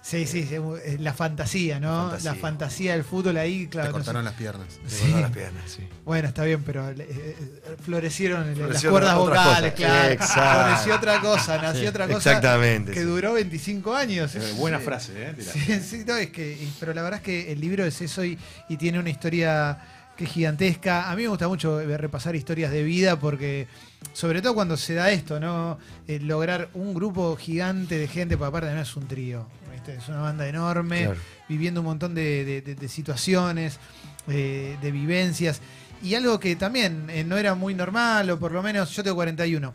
Sí, 0.00 0.26
sí, 0.26 0.46
sí, 0.48 0.56
la 1.00 1.12
fantasía, 1.12 1.80
¿no? 1.80 2.04
La 2.04 2.10
Fantasía. 2.12 2.34
fantasía, 2.36 2.92
del 2.94 3.04
fútbol 3.04 3.36
ahí, 3.36 3.66
claro. 3.66 3.88
Te 3.88 3.92
no 3.92 3.98
sé. 3.98 4.04
cortaron 4.06 4.24
las 4.24 4.34
piernas. 4.34 4.66
Sí. 4.86 5.00
cortaron 5.00 5.20
las 5.22 5.30
piernas, 5.32 5.62
sí. 5.70 5.88
Bueno, 6.04 6.28
está 6.28 6.44
bien, 6.44 6.62
pero 6.62 6.88
eh, 6.88 6.94
eh, 6.98 7.36
florecieron 7.84 8.46
las 8.70 8.82
cuerdas 8.84 9.16
vocales, 9.16 9.74
claro. 9.74 10.12
Exacto. 10.12 10.64
Floreció 10.64 10.94
otra 10.96 11.20
cosa, 11.20 11.60
nació 11.60 11.80
Sí. 11.82 11.86
otra 11.88 12.06
cosa. 12.06 12.16
Exactamente, 12.30 12.92
Que 12.92 13.00
sí. 13.00 13.04
duró 13.06 13.34
25 13.34 13.94
años. 13.94 14.34
Eh, 14.34 14.52
buena 14.56 14.78
frase, 14.78 15.12
¿eh? 15.14 15.34
Sí, 15.40 15.80
sí, 15.80 16.04
no, 16.06 16.16
es 16.16 16.30
que, 16.30 16.52
y- 16.52 16.72
pero 16.80 16.94
la 16.94 17.02
verdad 17.02 17.18
es 17.18 17.24
que 17.24 17.52
el 17.52 17.60
libro 17.60 17.84
es 17.84 18.00
eso 18.00 18.24
y, 18.24 18.38
y 18.70 18.76
tiene 18.78 18.98
una 19.00 19.10
historia 19.10 19.78
que 20.18 20.24
es 20.24 20.30
gigantesca. 20.30 21.10
A 21.10 21.16
mí 21.16 21.22
me 21.22 21.28
gusta 21.28 21.46
mucho 21.48 21.80
eh, 21.80 21.96
repasar 21.96 22.34
historias 22.36 22.70
de 22.72 22.82
vida 22.82 23.18
porque, 23.18 23.68
sobre 24.12 24.42
todo 24.42 24.52
cuando 24.54 24.76
se 24.76 24.92
da 24.94 25.10
esto, 25.12 25.38
¿no? 25.40 25.78
Eh, 26.08 26.18
lograr 26.20 26.68
un 26.74 26.92
grupo 26.92 27.36
gigante 27.36 27.96
de 27.96 28.08
gente, 28.08 28.36
porque 28.36 28.48
aparte 28.48 28.74
no 28.74 28.80
es 28.82 28.96
un 28.96 29.06
trío, 29.06 29.46
¿viste? 29.72 29.94
es 29.94 30.08
una 30.08 30.20
banda 30.20 30.46
enorme, 30.48 31.04
Claro. 31.04 31.20
viviendo 31.48 31.80
un 31.80 31.86
montón 31.86 32.14
de, 32.16 32.44
de- 32.44 32.60
de- 32.62 32.74
de 32.74 32.88
situaciones, 32.88 33.78
eh, 34.26 34.76
de 34.82 34.90
vivencias. 34.90 35.60
Y 36.02 36.14
algo 36.16 36.38
que 36.40 36.56
también 36.56 37.06
eh, 37.10 37.22
no 37.24 37.36
era 37.38 37.54
muy 37.54 37.74
normal, 37.74 38.28
o 38.30 38.38
por 38.40 38.50
lo 38.52 38.62
menos 38.62 38.90
yo 38.94 39.02
tengo 39.04 39.14
41. 39.16 39.72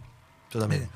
Yo 0.51 0.59
también. 0.59 0.89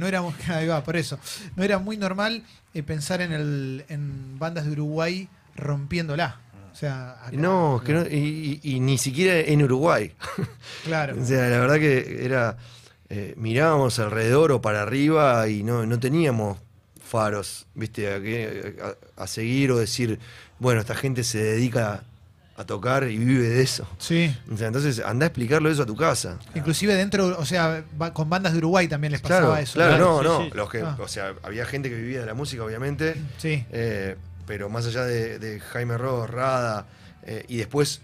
No 0.00 0.06
era 0.08 0.20
muy, 0.20 0.34
ahí 0.48 0.66
va, 0.66 0.82
por 0.82 0.96
eso. 0.96 1.16
No 1.54 1.62
era 1.62 1.78
muy 1.78 1.96
normal 1.96 2.42
pensar 2.86 3.20
en, 3.20 3.32
el, 3.32 3.84
en 3.88 4.36
bandas 4.36 4.64
de 4.66 4.72
Uruguay 4.72 5.28
rompiéndola. 5.54 6.40
O 6.72 6.76
sea, 6.76 7.12
acá- 7.22 7.30
No, 7.36 7.82
que 7.84 7.92
no 7.92 8.02
y, 8.06 8.60
y- 8.62 8.76
y 8.76 8.80
ni 8.80 8.98
siquiera 8.98 9.38
en 9.38 9.62
Uruguay. 9.62 10.12
claro. 10.84 11.16
O 11.20 11.24
sea, 11.24 11.48
la 11.48 11.58
verdad 11.58 11.78
que 11.78 12.24
era. 12.24 12.56
eh, 13.12 13.34
mirábamos 13.36 13.98
alrededor 13.98 14.52
o 14.52 14.60
para 14.62 14.82
arriba 14.82 15.48
y 15.48 15.62
no, 15.64 15.84
no 15.84 15.98
teníamos 15.98 16.58
faros, 17.04 17.66
¿viste? 17.74 18.12
A, 18.14 18.20
que- 18.20 18.76
a- 19.16 19.22
a 19.22 19.26
seguir 19.26 19.72
o 19.72 19.78
decir, 19.78 20.20
bueno, 20.60 20.80
esta 20.80 20.94
gente 20.94 21.24
se 21.24 21.42
dedica 21.42 22.04
a 22.56 22.64
tocar 22.64 23.08
y 23.10 23.16
vive 23.16 23.48
de 23.48 23.62
eso. 23.62 23.88
Sí. 23.98 24.32
O 24.52 24.56
sea, 24.56 24.66
entonces 24.68 25.00
anda 25.04 25.24
a 25.24 25.28
explicarlo 25.28 25.70
eso 25.70 25.82
a 25.82 25.86
tu 25.86 25.96
casa. 25.96 26.38
Inclusive 26.54 26.94
dentro, 26.94 27.36
o 27.38 27.44
sea, 27.46 27.82
con 28.12 28.28
bandas 28.30 28.52
de 28.52 28.58
Uruguay 28.58 28.86
también 28.86 29.12
les 29.12 29.20
pasaba 29.22 29.40
Claro, 29.46 29.56
eso. 29.62 29.72
claro, 29.74 29.96
Claro, 29.96 30.04
no, 30.04 30.18
sí, 30.20 30.24
no. 30.28 30.44
sí. 30.44 30.50
Los 30.56 30.70
que, 30.70 30.80
Ah. 30.82 30.96
O 31.00 31.08
sea, 31.08 31.34
había 31.42 31.64
gente 31.66 31.88
que 31.88 31.96
vivía 31.96 32.20
de 32.20 32.26
la 32.26 32.34
música, 32.34 32.62
obviamente. 32.62 33.16
Sí. 33.38 33.64
eh, 33.72 34.16
pero 34.50 34.68
más 34.68 34.84
allá 34.84 35.04
de, 35.04 35.38
de 35.38 35.60
Jaime 35.60 35.96
Ross, 35.96 36.28
Rada, 36.28 36.88
eh, 37.22 37.44
y 37.46 37.58
después 37.58 38.00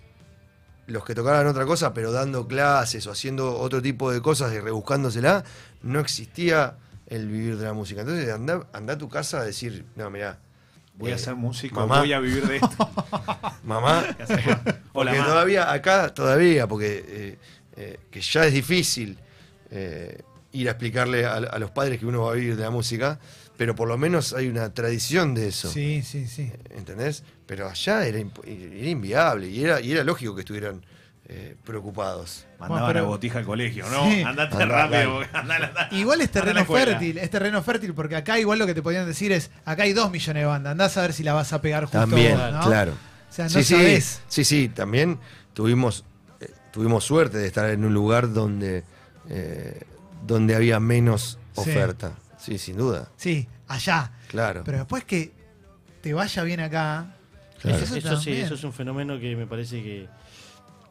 los 0.87 1.05
que 1.05 1.13
tocaban 1.13 1.45
otra 1.49 1.67
cosa, 1.67 1.93
pero 1.93 2.13
dando 2.13 2.47
clases 2.47 3.05
o 3.09 3.11
haciendo 3.11 3.59
otro 3.59 3.83
tipo 3.83 4.13
de 4.13 4.23
cosas 4.23 4.55
y 4.55 4.61
rebuscándosela, 4.61 5.43
no 5.83 5.99
existía 5.99 6.77
el 7.09 7.27
vivir 7.27 7.57
de 7.59 7.65
la 7.65 7.73
música. 7.73 8.03
Entonces 8.03 8.33
anda, 8.33 8.65
anda 8.73 8.95
a 8.95 8.97
tu 8.97 9.09
casa 9.09 9.41
a 9.41 9.45
decir, 9.45 9.87
no, 9.97 10.09
mirá, 10.09 10.39
Voy 10.95 11.11
a 11.11 11.17
eh, 11.17 11.19
ser 11.19 11.35
músico, 11.35 11.81
mamá. 11.81 11.99
voy 11.99 12.13
a 12.13 12.21
vivir 12.21 12.47
de 12.47 12.57
esto. 12.59 12.91
mamá, 13.65 14.05
Hola, 14.93 15.11
porque 15.11 15.19
ma. 15.19 15.27
todavía, 15.27 15.73
acá 15.73 16.15
todavía, 16.15 16.69
porque 16.69 17.39
eh, 17.77 17.99
que 18.09 18.21
ya 18.21 18.47
es 18.47 18.53
difícil 18.53 19.19
ir 20.53 20.69
a 20.69 20.71
explicarle 20.71 21.27
a, 21.27 21.35
a 21.35 21.59
los 21.59 21.73
padres 21.73 21.99
que 21.99 22.07
uno 22.07 22.23
va 22.23 22.31
a 22.31 22.35
vivir 22.35 22.55
de 22.55 22.63
la 22.63 22.71
música, 22.71 23.19
pero 23.57 23.75
por 23.75 23.89
lo 23.89 23.97
menos 23.99 24.33
hay 24.33 24.49
una 24.49 24.73
tradición 24.75 25.35
de 25.35 25.49
eso. 25.49 25.71
Sí, 25.71 26.03
sí, 26.03 26.27
sí. 26.27 26.53
¿Entendés? 26.71 27.23
Pero 27.47 27.69
allá 27.69 28.07
era, 28.07 28.19
era 28.19 28.89
inviable 28.89 29.49
y 29.49 29.65
era, 29.65 29.81
y 29.81 29.93
era 29.93 30.05
lógico 30.05 30.35
que 30.35 30.41
estuvieran 30.41 30.85
eh, 31.29 31.57
preocupados. 31.65 32.47
Mandaban 32.59 32.69
Bueno, 32.83 32.87
pero- 32.87 33.05
a 33.07 33.09
botija 33.09 33.39
al 33.41 33.45
colegio, 33.45 33.89
¿no? 33.91 34.11
Sí. 34.11 34.23
Andate 34.23 34.63
Andá, 34.63 34.67
rápido, 34.89 35.21
andá, 35.33 35.57
andá. 35.57 35.89
Igual 35.91 36.21
es 36.21 36.27
la 36.29 36.33
terreno 36.33 36.65
fértil, 36.65 37.19
es 37.19 37.31
terreno 37.31 37.63
fértil, 37.63 37.95
porque 37.95 38.15
acá 38.17 38.39
igual 38.39 38.59
lo 38.61 38.67
que 38.67 38.75
te 38.75 38.83
podían 38.83 39.07
decir 39.07 39.33
es, 39.33 39.51
acá 39.65 39.83
hay 39.85 39.93
dos 39.93 40.11
millones 40.11 40.43
de 40.43 40.47
bandas, 40.47 40.71
andás 40.73 40.97
a 40.97 41.03
ver 41.03 41.13
si 41.13 41.23
la 41.25 41.33
vas 41.35 41.53
a 41.53 41.61
pegar 41.61 41.85
justo 41.85 41.99
También, 41.99 42.37
vos, 42.39 42.53
¿no? 42.53 42.61
claro. 42.61 42.93
O 43.29 43.33
sea, 43.33 43.47
no 43.47 43.51
sí, 43.51 43.65
sí, 43.65 43.75
sabés. 43.75 44.21
sí, 44.29 44.45
sí, 44.45 44.69
también 44.69 45.19
tuvimos, 45.53 46.05
eh, 46.41 46.49
tuvimos 46.73 47.05
suerte 47.05 47.39
de 47.39 47.47
estar 47.49 47.69
en 47.71 47.85
un 47.85 47.93
lugar 47.93 48.33
donde, 48.33 48.85
eh, 49.29 49.81
donde 50.27 50.55
había 50.55 50.79
menos 50.81 51.39
Sí. 51.55 51.61
oferta. 51.63 52.13
Sí, 52.17 52.26
sin 52.59 52.77
duda, 52.77 53.09
Sí, 53.17 53.47
allá. 53.69 54.13
claro. 54.29 54.63
Pero 54.65 54.79
después 54.79 55.05
que 55.05 55.33
te 56.01 56.13
vaya 56.15 56.43
bien 56.45 56.61
acá, 56.61 57.15
Claro. 57.61 57.79
eso 57.79 57.85
Eso, 57.85 57.95
sí, 57.95 58.01
también. 58.27 58.45
eso 58.45 58.55
es 58.55 58.65
un 58.65 58.73
fenómeno 58.73 59.19
que 59.19 59.35
me 59.35 59.47
parece 59.47 59.83
que, 59.83 60.07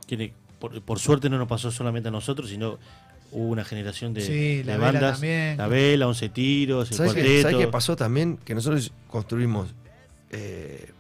que 0.08 0.18
le- 0.18 0.34
por, 0.60 0.82
por 0.82 1.00
suerte 1.00 1.30
no 1.30 1.38
nos 1.38 1.48
pasó 1.48 1.72
solamente 1.72 2.10
a 2.10 2.12
nosotros, 2.12 2.50
sino 2.50 2.78
hubo 3.32 3.48
una 3.50 3.64
generación 3.66 4.14
de, 4.14 4.22
Sí, 4.22 4.58
de 4.58 4.64
La 4.66 4.74
Vela 4.78 4.92
bandas. 4.92 5.12
también. 5.14 5.58
La 5.58 5.68
Vela, 5.68 6.08
Once 6.08 6.28
Tiros, 6.30 6.90
el 6.92 6.98
¿Sabes 6.98 7.14
qué, 7.14 7.20
Cuarteto. 7.22 7.42
¿sabes 7.50 7.66
qué 7.66 7.72
pasó 7.72 7.96
también? 7.96 8.38
Que 8.38 8.56
nosotros 8.56 8.92
construimos 9.10 9.74
eh, 10.32 10.92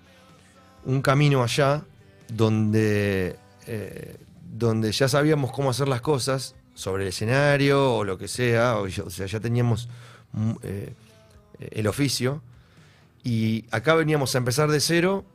un 0.85 1.01
camino 1.01 1.43
allá 1.43 1.81
donde, 2.27 3.37
eh, 3.67 4.17
donde 4.53 4.91
ya 4.91 5.07
sabíamos 5.07 5.51
cómo 5.51 5.69
hacer 5.69 5.87
las 5.87 6.01
cosas 6.01 6.55
sobre 6.73 7.03
el 7.03 7.09
escenario 7.09 7.95
o 7.95 8.03
lo 8.03 8.17
que 8.17 8.27
sea, 8.27 8.77
o, 8.77 8.89
sea, 9.09 9.25
ya 9.27 9.39
teníamos 9.39 9.87
eh, 10.63 10.93
el 11.71 11.87
oficio. 11.87 12.41
Y 13.23 13.65
acá 13.71 13.95
veníamos 13.95 14.35
a 14.35 14.37
empezar 14.37 14.69
de 14.69 14.79
cero, 14.79 15.25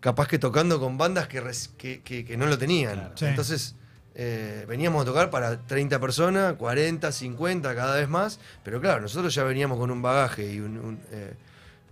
capaz 0.00 0.28
que 0.28 0.38
tocando 0.38 0.78
con 0.78 0.98
bandas 0.98 1.28
que, 1.28 1.40
res- 1.40 1.70
que, 1.78 2.02
que- 2.02 2.24
que 2.24 2.36
no 2.36 2.46
lo 2.46 2.58
tenían. 2.58 2.94
Claro. 2.96 3.12
Sí. 3.16 3.24
Entonces 3.26 3.74
eh, 4.14 4.64
veníamos 4.68 5.02
a 5.02 5.04
tocar 5.06 5.30
para 5.30 5.58
30 5.66 5.98
personas, 6.00 6.54
40, 6.54 7.10
50, 7.10 7.74
cada 7.74 7.96
vez 7.96 8.08
más. 8.08 8.38
Pero 8.62 8.80
claro, 8.80 9.00
nosotros 9.00 9.34
ya 9.34 9.42
veníamos 9.44 9.78
con 9.78 9.90
un 9.90 10.02
bagaje 10.02 10.52
y, 10.52 10.60
un- 10.60 10.78
un, 10.78 11.00
eh, 11.10 11.34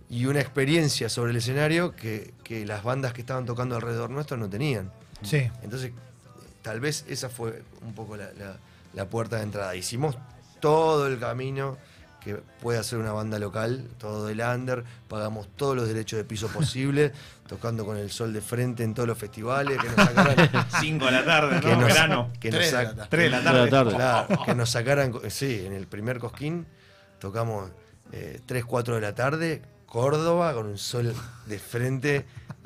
y 0.09 0.25
una 0.27 0.39
experiencia 0.39 1.09
sobre 1.09 1.31
el 1.31 1.37
escenario 1.37 1.95
que, 1.95 2.33
que 2.43 2.65
las 2.65 2.83
bandas 2.83 3.13
que 3.13 3.21
estaban 3.21 3.45
tocando 3.45 3.75
alrededor 3.75 4.09
nuestro 4.11 4.37
no 4.37 4.47
tenían. 4.49 4.91
Sí. 5.23 5.49
Entonces, 5.63 5.91
tal 6.61 6.79
vez 6.79 7.05
esa 7.07 7.29
fue 7.29 7.63
un 7.81 7.93
poco 7.95 8.15
la, 8.17 8.31
la- 8.33 8.57
la 8.93 9.05
puerta 9.09 9.37
de 9.37 9.43
entrada. 9.43 9.75
Hicimos 9.75 10.15
todo 10.59 11.07
el 11.07 11.17
camino 11.19 11.77
que 12.23 12.35
puede 12.61 12.79
hacer 12.79 12.99
una 12.99 13.11
banda 13.11 13.37
local, 13.39 13.87
todo 13.97 14.29
el 14.29 14.39
under, 14.39 14.83
pagamos 15.09 15.47
todos 15.55 15.75
los 15.75 15.87
derechos 15.87 16.17
de 16.17 16.23
piso 16.23 16.47
posibles, 16.47 17.11
tocando 17.47 17.85
con 17.85 17.97
el 17.97 18.09
sol 18.11 18.31
de 18.33 18.41
frente 18.41 18.83
en 18.83 18.93
todos 18.93 19.07
los 19.07 19.17
festivales, 19.17 19.77
que 19.81 19.87
nos 19.87 19.95
sacaran... 20.07 20.67
5 20.79 21.05
de 21.05 21.11
la 21.11 21.25
tarde, 21.25 21.59
que 21.59 21.67
¿no? 21.67 21.75
nos- 21.75 21.85
Verano. 21.85 22.31
que 22.39 22.51
nos 22.51 22.59
de 22.61 22.71
la 22.71 22.95
tarde. 22.95 23.07
3 23.09 23.23
de 23.23 23.29
la 23.29 23.37
Tres 23.39 23.43
de 23.43 23.51
la 23.51 23.51
tarde. 23.51 23.69
tarde. 23.69 23.95
Claro, 23.95 24.43
que 24.45 24.55
nos 24.55 24.69
sacaran, 24.69 25.13
sí, 25.29 25.63
en 25.65 25.73
el 25.73 25.87
primer 25.87 26.19
cosquín 26.19 26.65
tocamos 27.19 27.69
3, 28.45 28.65
4 28.65 28.95
de 28.95 29.01
la 29.01 29.15
tarde, 29.15 29.61
Córdoba, 29.85 30.53
con 30.53 30.67
un 30.67 30.77
sol 30.77 31.13
de 31.45 31.59
frente, 31.59 32.25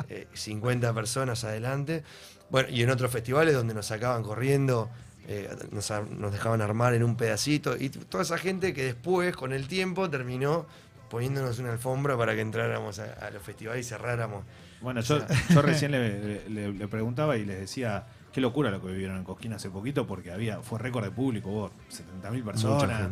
eh, 0.10 0.28
50 0.34 0.94
personas 0.94 1.44
adelante. 1.44 2.04
Bueno, 2.50 2.70
y 2.70 2.82
en 2.84 2.90
otros 2.90 3.12
festivales 3.12 3.54
donde 3.54 3.74
nos 3.74 3.86
sacaban 3.88 4.24
corriendo, 4.24 4.90
eh, 5.28 5.50
nos, 5.72 5.88
dejaban 6.32 6.62
armar 6.62 6.94
en 6.94 7.04
un 7.04 7.16
pedacito, 7.18 7.76
y 7.78 7.90
toda 7.90 8.24
esa 8.24 8.38
gente 8.38 8.74
que 8.74 8.84
después, 8.86 9.36
con 9.36 9.54
el 9.54 9.68
tiempo, 9.68 10.10
terminó 10.10 10.66
poniéndonos 11.10 11.60
una 11.60 11.72
alfombra 11.72 12.18
para 12.18 12.36
que 12.36 12.42
entráramos 12.42 13.00
a, 13.00 13.14
a 13.14 13.30
los 13.32 13.42
festivales 13.44 13.86
y 13.86 13.90
cerráramos. 13.90 14.44
Bueno, 14.82 15.02
yo, 15.02 15.20
yo 15.50 15.62
recién 15.64 15.92
le, 15.92 16.50
le- 16.50 16.74
le 16.74 16.88
preguntaba 16.88 17.38
y 17.38 17.46
les 17.46 17.60
decía, 17.60 18.06
qué 18.34 18.42
locura 18.42 18.70
lo 18.72 18.82
que 18.82 18.88
vivieron 18.92 19.18
en 19.18 19.24
Cosquín 19.24 19.54
hace 19.54 19.70
poquito, 19.70 20.06
porque 20.06 20.32
había 20.32 20.62
fue 20.62 20.80
récord 20.80 21.04
de 21.06 21.12
público, 21.12 21.50
hubo 21.50 21.72
70.000 21.90 22.32
Mucha 22.32 22.44
personas. 22.46 23.10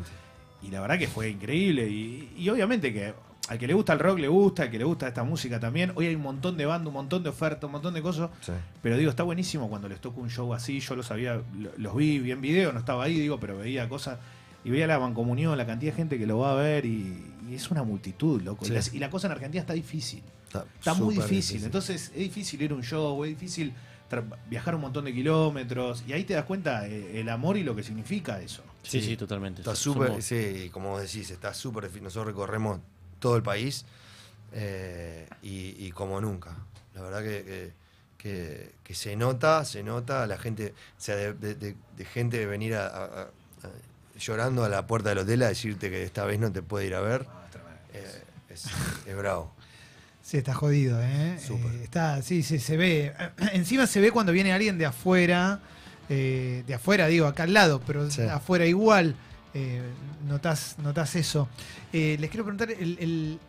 Y 0.61 0.69
la 0.71 0.81
verdad 0.81 0.97
que 0.99 1.07
fue 1.07 1.29
increíble. 1.29 1.87
Y, 1.87 2.33
y 2.37 2.49
obviamente 2.49 2.91
que 2.93 3.13
al 3.47 3.59
que 3.59 3.67
le 3.67 3.73
gusta 3.73 3.93
el 3.93 3.99
rock 3.99 4.19
le 4.19 4.27
gusta, 4.27 4.63
al 4.63 4.71
que 4.71 4.77
le 4.79 4.83
gusta 4.85 5.07
esta 5.07 5.23
música 5.23 5.59
también. 5.59 5.91
Hoy 5.95 6.07
hay 6.07 6.15
un 6.15 6.21
montón 6.23 6.57
de 6.57 6.65
bandas, 6.65 6.87
un 6.87 6.93
montón 6.93 7.21
de 7.23 7.29
ofertas, 7.29 7.63
un 7.65 7.73
montón 7.73 7.93
de 7.93 8.01
cosas. 8.01 8.29
Sí. 8.41 8.51
Pero 8.81 8.97
digo, 8.97 9.09
está 9.09 9.23
buenísimo 9.23 9.69
cuando 9.69 9.87
les 9.87 9.99
toca 10.01 10.19
un 10.19 10.29
show 10.29 10.53
así. 10.53 10.79
Yo 10.79 10.95
los 10.95 11.11
había, 11.11 11.35
lo- 11.57 11.71
los 11.77 11.95
vi, 11.95 12.19
vi 12.19 12.31
en 12.31 12.41
video, 12.41 12.73
no 12.73 12.79
estaba 12.79 13.03
ahí, 13.03 13.19
digo, 13.19 13.39
pero 13.39 13.57
veía 13.57 13.87
cosas. 13.87 14.17
Y 14.63 14.71
veía 14.71 14.87
la 14.87 14.97
mancomunión, 14.97 15.55
la 15.57 15.67
cantidad 15.67 15.91
de 15.91 15.95
gente 15.97 16.17
que 16.17 16.25
lo 16.25 16.39
va 16.39 16.53
a 16.53 16.55
ver. 16.55 16.85
Y, 16.85 17.23
y 17.49 17.53
es 17.53 17.69
una 17.69 17.83
multitud, 17.83 18.41
loco. 18.41 18.65
Y 18.65 18.69
la- 18.69 18.81
y 18.93 18.97
la 18.99 19.09
cosa 19.11 19.27
en 19.27 19.33
Argentina 19.33 19.61
está 19.61 19.73
difícil. 19.73 20.23
Está, 20.47 20.65
Está 20.79 20.93
muy 20.95 21.13
difícil. 21.15 21.63
Entonces 21.63 22.11
es 22.13 22.19
difícil 22.19 22.61
ir 22.63 22.71
a 22.71 22.75
un 22.75 22.83
show, 22.83 23.23
es 23.25 23.29
difícil 23.29 23.73
viajar 24.49 24.73
un 24.75 24.81
montón 24.81 25.05
de 25.05 25.13
kilómetros. 25.13 26.03
Y 26.07 26.13
ahí 26.13 26.23
te 26.23 26.33
das 26.33 26.45
cuenta 26.45 26.87
eh, 26.87 27.19
el 27.19 27.29
amor 27.29 27.57
y 27.57 27.63
lo 27.63 27.75
que 27.75 27.83
significa 27.83 28.41
eso. 28.41 28.63
Sí, 28.81 29.01
Sí. 29.01 29.07
sí, 29.09 29.17
totalmente. 29.17 29.61
Está 29.61 29.75
súper, 29.75 30.21
sí, 30.21 30.69
como 30.71 30.89
vos 30.91 31.01
decís, 31.01 31.29
está 31.31 31.53
súper 31.53 31.83
difícil. 31.85 32.03
Nosotros 32.03 32.27
recorremos 32.27 32.79
todo 33.19 33.35
el 33.37 33.43
país 33.43 33.85
eh, 34.53 35.27
y, 35.41 35.75
y 35.85 35.91
como 35.91 36.19
nunca. 36.21 36.55
La 36.93 37.01
verdad 37.01 37.21
que, 37.23 37.43
que- 37.43 37.73
que- 38.17 38.71
que 38.83 38.95
se 38.95 39.15
nota, 39.15 39.65
se 39.65 39.83
nota, 39.83 40.25
la 40.27 40.37
gente, 40.37 40.73
o 40.97 41.01
sea, 41.01 41.15
de, 41.15 41.33
de- 41.33 41.55
de- 41.55 41.75
de 41.97 42.05
gente 42.05 42.37
de 42.37 42.45
venir 42.45 42.75
a, 42.75 42.87
a- 42.87 43.03
a- 43.05 43.21
a- 43.21 44.17
llorando 44.17 44.63
a 44.63 44.69
la 44.69 44.87
puerta 44.87 45.09
del 45.09 45.19
hotel 45.19 45.43
a 45.43 45.49
decirte 45.49 45.89
que 45.89 46.03
esta 46.03 46.23
vez 46.25 46.39
no 46.39 46.51
te 46.51 46.61
puede 46.61 46.87
ir 46.87 46.95
a 46.95 47.01
ver, 47.01 47.25
Ah, 47.29 47.41
es 47.45 47.51
tremendo. 47.51 47.79
eh, 47.93 48.23
es, 48.49 48.65
es 49.07 49.17
bravo. 49.17 49.53
Sí, 50.23 50.37
está 50.37 50.53
jodido, 50.55 50.99
¿eh? 51.03 51.37
Súper. 51.45 51.71
Eh, 51.75 51.83
está, 51.83 52.21
sí, 52.23 52.41
sí, 52.41 52.57
se 52.59 52.77
ve. 52.77 53.13
Encima 53.53 53.85
se 53.85 53.99
ve 54.01 54.11
cuando 54.11 54.31
viene 54.31 54.53
alguien 54.53 54.77
de 54.79 54.85
afuera, 54.87 55.59
eh, 56.09 56.63
de 56.65 56.73
afuera, 56.73 57.05
digo, 57.07 57.27
acá 57.27 57.43
al 57.43 57.53
lado, 57.53 57.79
pero 57.85 58.09
Sí. 58.09 58.21
afuera 58.23 58.65
igual. 58.65 59.15
Eh, 59.55 59.81
notás, 60.27 60.75
notás 60.83 61.15
eso. 61.15 61.47
Eh, 61.93 62.17
les 62.19 62.29
quiero 62.29 62.43
preguntar, 62.43 62.69
el, 62.71 62.97
el- 62.99 63.39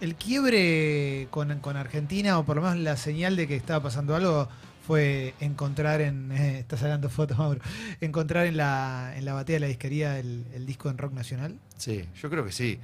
el 0.00 0.14
quiebre 0.16 1.28
con, 1.30 1.60
con 1.60 1.76
Argentina, 1.76 2.36
o 2.38 2.44
por 2.44 2.56
lo 2.56 2.62
menos 2.62 2.78
la 2.78 2.96
señal 2.96 3.36
de 3.36 3.46
que 3.46 3.54
estaba 3.54 3.80
pasando 3.84 4.16
algo, 4.16 4.48
fue 4.86 5.34
encontrar 5.38 6.00
en. 6.00 6.32
eh, 6.32 6.58
estás 6.60 6.80
sacando 6.80 7.08
fotos, 7.08 7.38
Mauro. 7.38 7.60
Encontrar 8.00 8.46
en 8.46 8.56
la, 8.56 9.12
en 9.16 9.24
la 9.24 9.34
batea 9.34 9.54
de 9.56 9.60
la 9.60 9.66
disquería 9.68 10.18
el, 10.18 10.44
el 10.54 10.66
disco 10.66 10.90
en 10.90 10.98
rock 10.98 11.12
nacional. 11.12 11.56
Sí, 11.76 12.04
yo 12.20 12.30
creo 12.30 12.44
que 12.44 12.50
sí. 12.52 12.80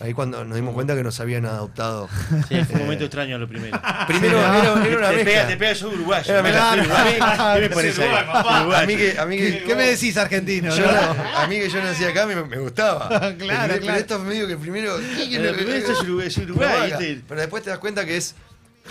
Ahí 0.00 0.14
cuando 0.14 0.44
nos 0.44 0.56
dimos 0.56 0.74
cuenta 0.74 0.96
que 0.96 1.04
nos 1.04 1.20
habían 1.20 1.46
adoptado. 1.46 2.08
Sí, 2.48 2.56
fue 2.64 2.74
un 2.76 2.80
momento 2.82 3.04
extraño 3.04 3.38
lo 3.38 3.46
primero. 3.48 3.80
Primero 4.08 4.38
Sí, 4.38 4.44
era, 4.44 4.58
era 4.58 4.72
una 4.72 4.82
te 5.10 5.16
mezcla. 5.16 5.24
pega, 5.24 5.46
te 5.46 5.56
pega, 5.56 5.74
soy 5.76 5.94
uruguayo. 5.94 6.32
Era 6.38 6.42
¿Qué 7.54 7.60
me 7.60 7.70
pones 7.70 7.98
ahí? 8.00 8.10
A 8.74 8.84
mí 8.86 8.96
que, 8.96 9.18
a 9.18 9.26
mí 9.26 9.36
que, 9.36 9.62
¿Qué 9.64 9.74
me 9.76 9.86
decís, 9.86 10.16
argentino? 10.16 10.74
Yo, 10.74 10.84
no? 10.90 10.98
a 11.36 11.46
mí 11.46 11.56
que 11.60 11.68
yo 11.68 11.80
nací 11.82 12.04
acá 12.04 12.26
me, 12.26 12.34
me 12.34 12.58
gustaba. 12.58 13.08
Claro, 13.08 13.34
pero, 13.38 13.46
claro. 13.46 13.74
Pero 13.80 13.94
esto 13.94 14.16
es 14.16 14.22
medio 14.22 14.48
que 14.48 14.56
primero. 14.56 14.96
Pero 14.96 15.54
primero 15.54 15.76
esto 15.76 15.92
es. 15.92 17.18
Pero 17.28 17.40
después 17.40 17.62
te 17.62 17.70
das 17.70 17.78
cuenta 17.78 18.04
que 18.04 18.16
es, 18.16 18.34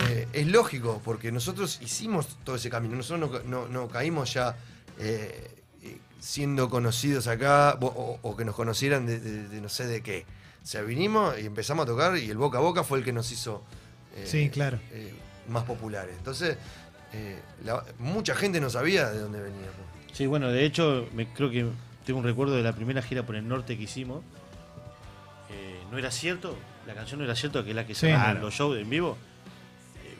eh, 0.08 0.27
es 0.31 0.48
lógico, 0.48 1.01
porque 1.03 1.31
nosotros 1.34 1.79
hicimos 1.81 2.38
todo 2.46 2.55
ese 2.55 2.70
camino. 2.70 2.96
Nosotros 2.96 3.43
no, 3.46 3.63
no- 3.63 3.67
no 3.67 3.88
caímos 3.89 4.34
ya 4.34 4.55
eh, 5.00 5.50
eh, 5.84 5.98
siendo 6.22 6.70
conocidos 6.70 7.27
acá 7.27 7.77
o, 7.81 7.88
o- 7.88 8.20
o 8.22 8.38
que 8.38 8.46
nos 8.46 8.55
conocieran 8.55 9.05
de, 9.05 9.20
de- 9.20 9.48
de 9.50 9.62
no 9.62 9.67
sé 9.67 9.88
de 9.88 10.01
qué. 10.01 10.25
O 10.63 10.65
sea, 10.65 10.82
vinimos 10.82 11.38
y 11.39 11.46
empezamos 11.46 11.84
a 11.84 11.88
tocar 11.88 12.18
y 12.18 12.30
el 12.30 12.38
boca 12.38 12.60
a 12.60 12.62
boca 12.62 12.84
fue 12.84 13.00
el 13.00 13.03
que 13.03 13.12
nos 13.13 13.32
hizo 13.32 13.63
eh, 14.15 14.25
Sí, 14.27 14.50
claro. 14.50 14.80
eh, 14.91 15.13
más 15.50 15.63
populares. 15.63 16.15
Entonces, 16.18 16.58
eh, 17.13 17.39
la- 17.65 17.84
mucha 18.00 18.36
gente 18.36 18.60
no 18.62 18.70
sabía 18.70 19.10
de 19.10 19.20
dónde 19.20 19.39
veníamos. 19.41 19.72
Sí, 20.12 20.25
bueno, 20.27 20.50
de 20.50 20.65
hecho, 20.65 21.08
me, 21.13 21.27
creo 21.34 21.50
que 21.50 21.65
tengo 22.06 22.20
un 22.20 22.25
recuerdo 22.25 22.56
de 22.56 22.63
la 22.63 22.74
primera 22.74 23.01
gira 23.01 23.24
por 23.25 23.36
el 23.36 23.48
norte 23.48 23.77
que 23.77 23.84
hicimos. 23.84 24.24
Eh, 25.50 25.80
no 25.91 25.98
era 25.98 26.12
cierto, 26.12 26.58
la 26.86 26.94
canción 26.94 27.20
no 27.20 27.25
era 27.25 27.36
cierto, 27.36 27.63
que 27.63 27.72
es 27.72 27.75
la 27.75 27.86
que 27.88 27.94
Sí. 27.96 28.01
se 28.01 28.10
llama 28.10 28.25
Claro. 28.25 28.41
los 28.41 28.53
shows 28.53 28.77
en 28.77 28.89
vivo. 28.89 29.18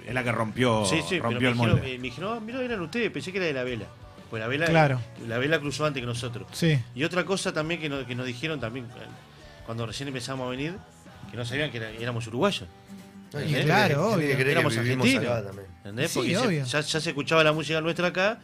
Es 0.08 0.14
la 0.14 0.24
que 0.24 0.32
rompió, 0.32 0.84
sí, 0.86 0.98
sí, 1.02 1.06
pero 1.12 1.24
rompió 1.24 1.42
me 1.42 1.50
el 1.50 1.56
molde. 1.56 1.82
me 1.98 2.04
dijeron, 2.04 2.38
"Ah, 2.38 2.40
mira, 2.44 2.62
eran 2.64 2.82
ustedes, 2.82 3.12
pensé 3.12 3.32
que 3.32 3.38
era 3.38 3.46
de 3.48 3.54
la 3.54 3.64
vela. 3.64 3.86
Pues 4.30 4.42
la 4.42 4.48
vela, 4.48 4.66
Claro. 4.66 5.00
la 5.28 5.38
vela 5.38 5.60
cruzó 5.60 5.86
antes 5.86 6.02
que 6.02 6.08
nosotros. 6.08 6.48
Sí. 6.54 6.80
Y 6.96 7.04
otra 7.04 7.24
cosa 7.26 7.54
también 7.54 7.80
que, 7.80 7.88
no- 7.90 8.06
que 8.08 8.16
nos 8.16 8.26
dijeron 8.26 8.60
también 8.60 8.88
cuando 9.72 9.86
recién 9.86 10.10
empezamos 10.10 10.46
a 10.48 10.50
venir, 10.50 10.76
que 11.32 11.38
no 11.38 11.46
sabían 11.46 11.72
que 11.72 11.78
era- 11.78 11.92
éramos 11.92 12.28
uruguayos. 12.28 12.68
No, 13.32 13.40
Sí, 13.40 13.46
y 13.46 13.50
gente 13.52 13.64
claro, 13.68 14.10
obvio. 14.10 14.36
que 14.36 14.52
Éramos 14.52 14.76
argentinos. 14.78 15.24
acá 15.24 15.44
también. 15.46 15.68
¿Entendés? 15.78 16.12
Sí, 16.12 16.20
Porque 16.20 16.32
se- 16.32 16.38
obvio. 16.40 16.66
ya, 16.66 16.82
ya 16.82 17.00
se 17.00 17.10
escuchaba 17.12 17.42
la 17.42 17.54
música 17.54 17.80
nuestra 17.80 18.08
acá, 18.10 18.40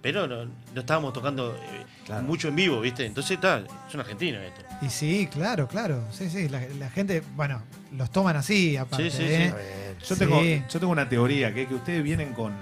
pero 0.00 0.26
no, 0.26 0.46
no 0.46 0.80
estábamos 0.80 1.12
tocando 1.12 1.54
eh, 1.54 1.84
Claro. 2.04 2.24
mucho 2.24 2.48
en 2.48 2.56
vivo, 2.56 2.80
¿viste? 2.80 3.06
Entonces 3.06 3.30
está, 3.36 3.62
son 3.88 4.00
argentinos 4.00 4.42
esto. 4.42 4.60
Y 4.84 4.90
sí, 4.90 5.28
claro, 5.32 5.68
claro. 5.68 6.02
Sí, 6.10 6.28
sí. 6.28 6.48
La, 6.48 6.60
la 6.80 6.90
gente, 6.90 7.22
bueno, 7.36 7.62
los 7.96 8.10
toman 8.10 8.34
así, 8.36 8.76
aparte. 8.76 9.08
Sí, 9.08 9.18
sí, 9.18 9.22
¿eh? 9.22 9.38
Bien. 9.38 9.96
Yo 10.04 10.16
tengo, 10.16 10.40
Sí. 10.42 10.62
yo 10.68 10.80
tengo 10.80 10.90
una 10.92 11.08
teoría, 11.08 11.54
que 11.54 11.62
es 11.62 11.68
que 11.68 11.74
ustedes 11.76 12.02
vienen 12.02 12.32
con, 12.32 12.52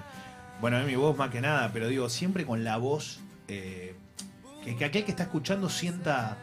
bueno, 0.60 0.78
es 0.78 0.86
mi 0.86 0.94
voz 0.94 1.16
más 1.16 1.30
que 1.30 1.40
nada, 1.40 1.70
pero 1.72 1.88
digo, 1.88 2.10
siempre 2.10 2.44
con 2.44 2.64
la 2.64 2.76
voz, 2.76 3.20
eh, 3.48 3.94
que, 4.62 4.76
que 4.76 4.84
aquel 4.84 5.06
que 5.06 5.10
está 5.12 5.22
escuchando 5.22 5.70
sienta 5.70 6.36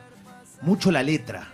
mucho 0.63 0.89
la 0.89 1.03
letra. 1.03 1.49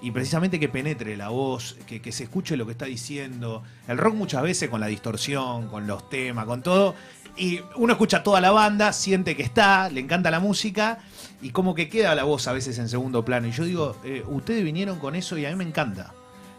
Y 0.00 0.12
precisamente 0.12 0.60
que 0.60 0.68
penetre 0.68 1.16
la 1.16 1.28
voz, 1.30 1.76
que, 1.86 2.00
que 2.00 2.12
se 2.12 2.24
escuche 2.24 2.56
lo 2.56 2.66
que 2.66 2.72
está 2.72 2.84
diciendo. 2.84 3.64
El 3.88 3.98
rock 3.98 4.14
muchas 4.14 4.42
veces 4.42 4.68
con 4.70 4.80
la 4.80 4.86
distorsión, 4.86 5.68
con 5.68 5.86
los 5.86 6.08
temas, 6.08 6.44
con 6.46 6.62
todo. 6.62 6.94
Y 7.36 7.60
uno 7.76 7.92
escucha 7.92 8.22
toda 8.22 8.40
la 8.40 8.50
banda, 8.50 8.92
siente 8.92 9.36
que 9.36 9.42
está, 9.42 9.88
le 9.90 10.00
encanta 10.00 10.30
la 10.30 10.40
música 10.40 10.98
y 11.40 11.50
como 11.50 11.74
que 11.74 11.88
queda 11.88 12.14
la 12.14 12.24
voz 12.24 12.48
a 12.48 12.52
veces 12.52 12.78
en 12.78 12.88
segundo 12.88 13.24
plano. 13.24 13.46
Y 13.46 13.52
yo 13.52 13.64
digo, 13.64 13.96
eh, 14.04 14.24
ustedes 14.26 14.64
vinieron 14.64 14.98
con 14.98 15.14
eso 15.14 15.38
y 15.38 15.46
a 15.46 15.50
mí 15.50 15.56
me 15.56 15.64
encanta. 15.64 16.12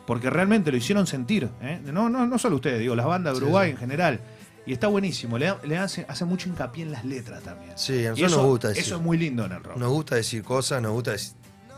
Porque 0.08 0.30
realmente 0.30 0.72
lo 0.72 0.78
hicieron 0.78 1.06
sentir. 1.06 1.50
¿eh? 1.62 1.82
No, 1.86 2.10
no, 2.10 2.26
no 2.26 2.40
solo 2.40 2.56
ustedes, 2.56 2.80
digo, 2.80 2.96
las 2.96 3.06
bandas 3.06 3.34
de 3.38 3.44
Uruguay 3.44 3.68
sí. 3.68 3.72
en 3.72 3.78
general. 3.78 4.20
Y 4.66 4.74
está 4.74 4.88
buenísimo. 4.88 5.38
Le, 5.38 5.54
le 5.64 5.78
hace, 5.78 6.06
hace 6.08 6.26
mucho 6.26 6.50
hincapié 6.50 6.84
en 6.84 6.92
las 6.92 7.06
letras 7.06 7.44
también. 7.44 7.74
Sí, 7.76 8.06
a 8.06 8.12
nosotros 8.12 8.32
eso, 8.32 8.38
nos 8.38 8.46
gusta 8.46 8.68
decir. 8.70 8.84
eso 8.84 8.96
es 8.96 9.02
muy 9.02 9.18
lindo 9.18 9.46
en 9.46 9.52
el 9.52 9.64
rock. 9.64 9.78
Nos 9.78 9.92
gusta 9.92 10.16
decir 10.16 10.44
cosas, 10.44 10.82
nos 10.82 10.94
gusta 10.94 11.14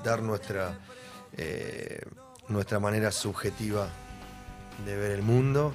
dar 0.03 0.22
nuestra, 0.22 0.77
eh, 1.38 2.02
nuestra 2.50 2.80
manera 2.80 3.12
subjetiva 3.12 3.88
de 4.86 4.96
ver 4.96 5.12
el 5.12 5.22
mundo 5.22 5.74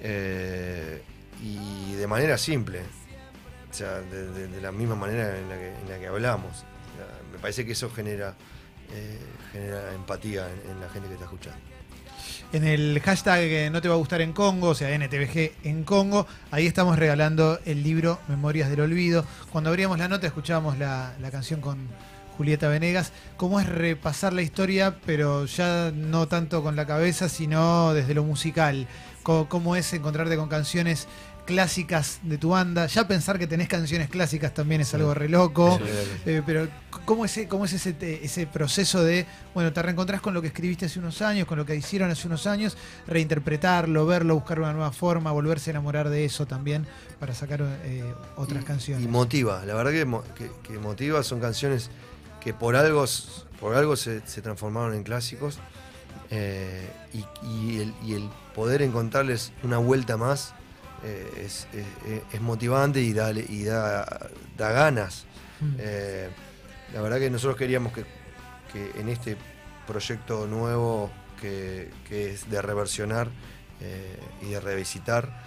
eh, 0.00 1.02
y 1.42 1.94
de 1.94 2.06
manera 2.06 2.36
simple, 2.36 2.80
o 3.70 3.74
sea, 3.74 4.00
de, 4.00 4.60
la 4.60 4.72
misma 4.72 4.96
manera 4.96 5.38
en 5.38 5.48
la 5.88 5.98
que, 5.98 6.06
hablamos. 6.06 6.64
Me 7.32 7.38
parece 7.38 7.64
que 7.64 7.72
eso 7.72 7.90
genera, 7.90 8.34
eh, 8.92 9.18
empatía 9.94 10.48
en, 10.48 10.80
la 10.80 10.88
gente 10.88 11.08
que 11.08 11.14
está 11.14 11.26
escuchando. 11.26 11.60
En 12.52 12.64
el 12.64 13.00
hashtag 13.00 13.70
no 13.70 13.80
te 13.80 13.88
va 13.88 13.94
a 13.94 13.98
gustar 13.98 14.20
en 14.20 14.32
Congo, 14.32 14.70
o 14.70 14.74
sea, 14.74 14.96
NTVG 14.98 15.52
en 15.62 15.84
Congo, 15.84 16.26
ahí 16.50 16.66
estamos 16.66 16.98
regalando 16.98 17.60
el 17.64 17.84
libro 17.84 18.18
Memorias 18.26 18.68
del 18.68 18.80
Olvido. 18.80 19.24
Cuando 19.52 19.70
abríamos 19.70 19.98
la 19.98 20.08
nota 20.08 20.26
escuchábamos 20.26 20.76
la, 20.76 21.14
la 21.20 21.30
canción 21.30 21.60
con 21.60 21.88
Julieta 22.36 22.68
Venegas. 22.68 23.12
¿Cómo 23.36 23.60
es 23.60 23.68
repasar 23.68 24.32
la 24.32 24.42
historia, 24.42 24.96
pero 25.06 25.44
ya 25.46 25.92
no 25.94 26.26
tanto 26.28 26.62
con 26.62 26.76
la 26.76 26.86
cabeza, 26.86 27.28
sino 27.28 27.92
desde 27.94 28.14
lo 28.14 28.24
musical? 28.24 28.86
¿Cómo 29.22 29.76
es 29.76 29.92
encontrarte 29.92 30.36
con 30.36 30.48
canciones 30.48 31.06
clásicas 31.46 32.20
de 32.22 32.38
tu 32.38 32.50
banda? 32.50 32.86
Ya 32.86 33.06
pensar 33.06 33.38
que 33.38 33.46
tenés 33.46 33.68
canciones 33.68 34.08
clásicas 34.08 34.54
también 34.54 34.80
es 34.80 34.92
algo 34.94 35.12
re 35.14 35.28
loco. 35.28 35.78
Sí. 35.78 35.90
Eh, 36.26 36.42
pero 36.44 36.66
¿cómo 37.04 37.24
es, 37.24 37.38
cómo 37.48 37.64
es 37.66 37.72
ese, 37.74 38.46
proceso 38.46 39.04
de, 39.04 39.26
bueno, 39.54 39.72
te 39.72 39.82
reencontrás 39.82 40.20
con 40.20 40.32
lo 40.34 40.40
que 40.40 40.48
escribiste 40.48 40.86
hace 40.86 40.98
unos 40.98 41.20
años, 41.22 41.46
con 41.46 41.58
lo 41.58 41.66
que 41.66 41.74
hicieron 41.76 42.10
hace 42.10 42.26
unos 42.26 42.46
años, 42.46 42.76
reinterpretarlo, 43.06 44.06
verlo, 44.06 44.34
buscar 44.34 44.58
una 44.60 44.72
nueva 44.72 44.90
forma, 44.92 45.30
volverse 45.32 45.70
a 45.70 45.72
enamorar 45.72 46.08
de 46.08 46.24
eso 46.24 46.46
también 46.46 46.86
para 47.20 47.34
sacar 47.34 47.62
eh, 47.84 48.02
otras 48.36 48.62
Y- 48.62 48.66
canciones? 48.66 49.04
Y 49.04 49.08
motiva, 49.08 49.64
la 49.66 49.74
verdad 49.74 49.92
que, 49.92 50.06
que- 50.44 50.50
que 50.72 50.78
motiva, 50.78 51.22
son 51.22 51.40
canciones 51.40 51.90
que 52.40 52.54
por 52.54 52.76
algo, 52.76 53.04
por 53.60 53.74
algo 53.74 53.96
se, 53.96 54.26
se 54.26 54.40
transformaron 54.42 54.94
en 54.94 55.02
clásicos 55.02 55.58
eh, 56.30 56.88
y, 57.12 57.24
y 57.46 57.80
el, 57.80 57.94
y 58.04 58.14
el 58.14 58.28
poder 58.54 58.82
encontrarles 58.82 59.52
una 59.62 59.78
vuelta 59.78 60.16
más 60.16 60.54
eh, 61.04 61.28
es, 61.44 61.66
es- 61.72 62.22
es 62.32 62.40
motivante 62.40 63.00
y, 63.00 63.12
da, 63.12 63.32
y 63.32 63.64
da, 63.64 64.28
da 64.56 64.70
ganas. 64.72 65.24
Mm. 65.60 65.74
Eh, 65.78 66.28
la 66.94 67.00
verdad 67.02 67.18
que 67.18 67.30
nosotros 67.30 67.56
queríamos 67.56 67.92
que, 67.92 68.04
que 68.72 69.00
en 69.00 69.08
este 69.08 69.36
proyecto 69.86 70.46
nuevo 70.46 71.10
que, 71.40 71.90
que 72.08 72.30
es 72.32 72.50
de 72.50 72.60
reversionar 72.62 73.28
eh, 73.80 74.18
y 74.42 74.50
de 74.50 74.60
revisitar, 74.60 75.42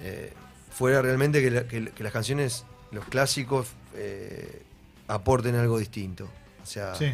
eh, 0.00 0.32
fuera 0.70 1.02
realmente 1.02 1.40
que, 1.42 1.50
la- 1.50 1.68
que- 1.68 1.90
que 1.90 2.02
las 2.04 2.12
canciones, 2.12 2.64
los 2.90 3.04
clásicos, 3.06 3.68
eh, 3.94 4.62
aporten 5.08 5.54
algo 5.54 5.78
distinto. 5.78 6.28
O 6.62 6.66
sea, 6.66 6.94
Sí. 6.94 7.12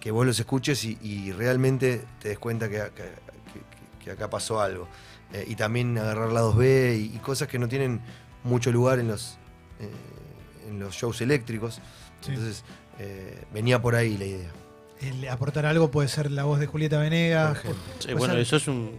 que 0.00 0.10
vos 0.10 0.26
los 0.26 0.38
escuches 0.38 0.84
y, 0.84 0.98
y 1.02 1.32
realmente 1.32 2.04
te 2.20 2.28
des 2.30 2.38
cuenta 2.38 2.68
que, 2.68 2.76
que- 2.94 3.02
que- 3.02 4.04
que 4.04 4.10
acá 4.10 4.28
pasó 4.28 4.60
algo. 4.60 4.88
Eh, 5.32 5.44
y 5.48 5.54
también 5.54 5.96
agarrar 5.96 6.30
lados 6.32 6.56
B 6.56 6.96
y, 6.98 7.16
y 7.16 7.18
cosas 7.20 7.48
que 7.48 7.58
no 7.58 7.68
tienen 7.68 8.00
mucho 8.44 8.70
lugar 8.72 8.98
en 8.98 9.08
los, 9.08 9.38
eh, 9.80 9.88
en 10.68 10.78
los 10.80 10.94
shows 10.94 11.20
eléctricos. 11.20 11.76
Sí. 12.20 12.30
Entonces, 12.32 12.64
eh, 12.98 13.44
venía 13.54 13.80
por 13.80 13.94
ahí 13.94 14.18
la 14.18 14.24
idea. 14.26 14.50
El 15.00 15.26
aportar 15.28 15.66
algo 15.66 15.90
puede 15.90 16.08
ser 16.08 16.30
la 16.30 16.44
voz 16.44 16.60
de 16.60 16.66
Julieta 16.66 16.98
Venegas. 16.98 17.58
Sí, 17.98 18.12
bueno, 18.14 18.34
eso 18.34 18.56
es 18.56 18.68
un, 18.68 18.92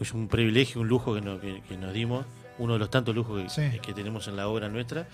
es 0.00 0.12
un 0.12 0.26
privilegio, 0.28 0.80
un 0.80 0.88
lujo 0.88 1.14
que, 1.14 1.20
no- 1.20 1.40
que- 1.40 1.62
que 1.68 1.76
nos 1.78 1.92
dimos, 1.94 2.26
uno 2.58 2.72
de 2.74 2.78
los 2.78 2.90
tantos 2.90 3.14
lujos 3.14 3.42
que, 3.42 3.48
Sí. 3.70 3.78
que 3.80 3.92
tenemos 3.94 4.26
en 4.28 4.36
la 4.36 4.48
obra 4.48 4.68
nuestra. 4.68 5.06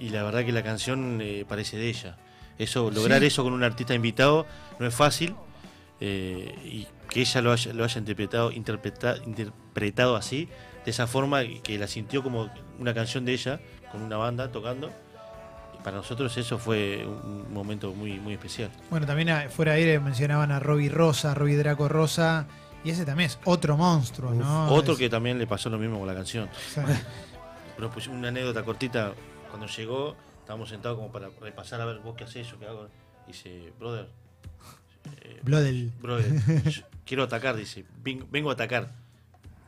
Y 0.00 0.08
la 0.08 0.22
verdad 0.24 0.44
que 0.44 0.50
la 0.52 0.62
canción 0.64 1.20
eh, 1.22 1.44
parece 1.48 1.76
de 1.76 1.88
ella. 1.88 2.16
Eso, 2.58 2.90
lograr 2.90 3.20
Sí. 3.20 3.26
eso 3.26 3.44
con 3.44 3.52
un 3.52 3.62
artista 3.62 3.94
invitado 3.94 4.46
no 4.80 4.86
es 4.86 4.94
fácil. 4.94 5.34
eh, 6.02 6.54
y 6.64 6.86
que 7.10 7.20
ella 7.20 7.42
lo 7.42 7.52
haya, 7.52 7.74
lo 7.74 7.84
haya 7.84 7.98
interpretado, 7.98 8.50
interpreta- 8.52 9.16
interpretado 9.26 10.16
así, 10.16 10.48
de 10.86 10.90
esa 10.92 11.06
forma, 11.06 11.42
que 11.62 11.76
la 11.78 11.86
sintió 11.86 12.22
como 12.22 12.48
una 12.78 12.94
canción 12.94 13.26
de 13.26 13.34
ella, 13.34 13.60
con 13.92 14.00
una 14.00 14.16
banda 14.16 14.50
tocando. 14.50 14.90
Para 15.84 15.98
nosotros 15.98 16.34
eso 16.38 16.56
fue 16.58 17.04
un 17.06 17.52
momento 17.52 17.92
muy, 17.92 18.18
muy 18.18 18.32
especial. 18.32 18.70
Bueno, 18.88 19.06
también 19.06 19.28
a- 19.28 19.50
fuera 19.50 19.72
de 19.72 19.78
aire 19.80 20.00
mencionaban 20.00 20.50
a 20.52 20.58
Robbie 20.58 20.88
Rosa, 20.88 21.34
Robbie 21.34 21.56
Draco 21.58 21.86
Rosa, 21.88 22.46
y 22.82 22.88
ese 22.90 23.04
también 23.04 23.28
es 23.28 23.38
otro 23.44 23.76
monstruo, 23.76 24.32
¿no? 24.32 24.72
Otro 24.72 24.94
Es- 24.94 24.98
que 25.00 25.10
también 25.10 25.38
le 25.38 25.46
pasó 25.46 25.68
lo 25.68 25.76
mismo 25.76 25.98
con 25.98 26.08
la 26.08 26.14
canción. 26.14 26.48
sí. 26.74 26.80
Pero 27.76 27.90
pues 27.90 28.06
una 28.08 28.28
anécdota 28.28 28.62
cortita, 28.62 29.12
cuando 29.50 29.66
llegó, 29.66 30.16
estábamos 30.40 30.68
sentados 30.70 30.96
como 30.98 31.12
para 31.12 31.28
repasar 31.40 31.80
a 31.80 31.84
ver 31.84 31.98
vos 31.98 32.14
qué 32.16 32.24
haces, 32.24 32.48
yo 32.50 32.58
qué 32.58 32.66
hago. 32.66 32.88
Dice, 33.26 33.72
brother, 33.78 34.08
eh, 35.22 35.40
Bloodel. 35.42 35.92
brother, 36.00 36.32
quiero 37.06 37.22
atacar, 37.24 37.56
dice, 37.56 37.84
"Ven- 38.02 38.26
vengo 38.30 38.50
a 38.50 38.54
atacar. 38.54 38.92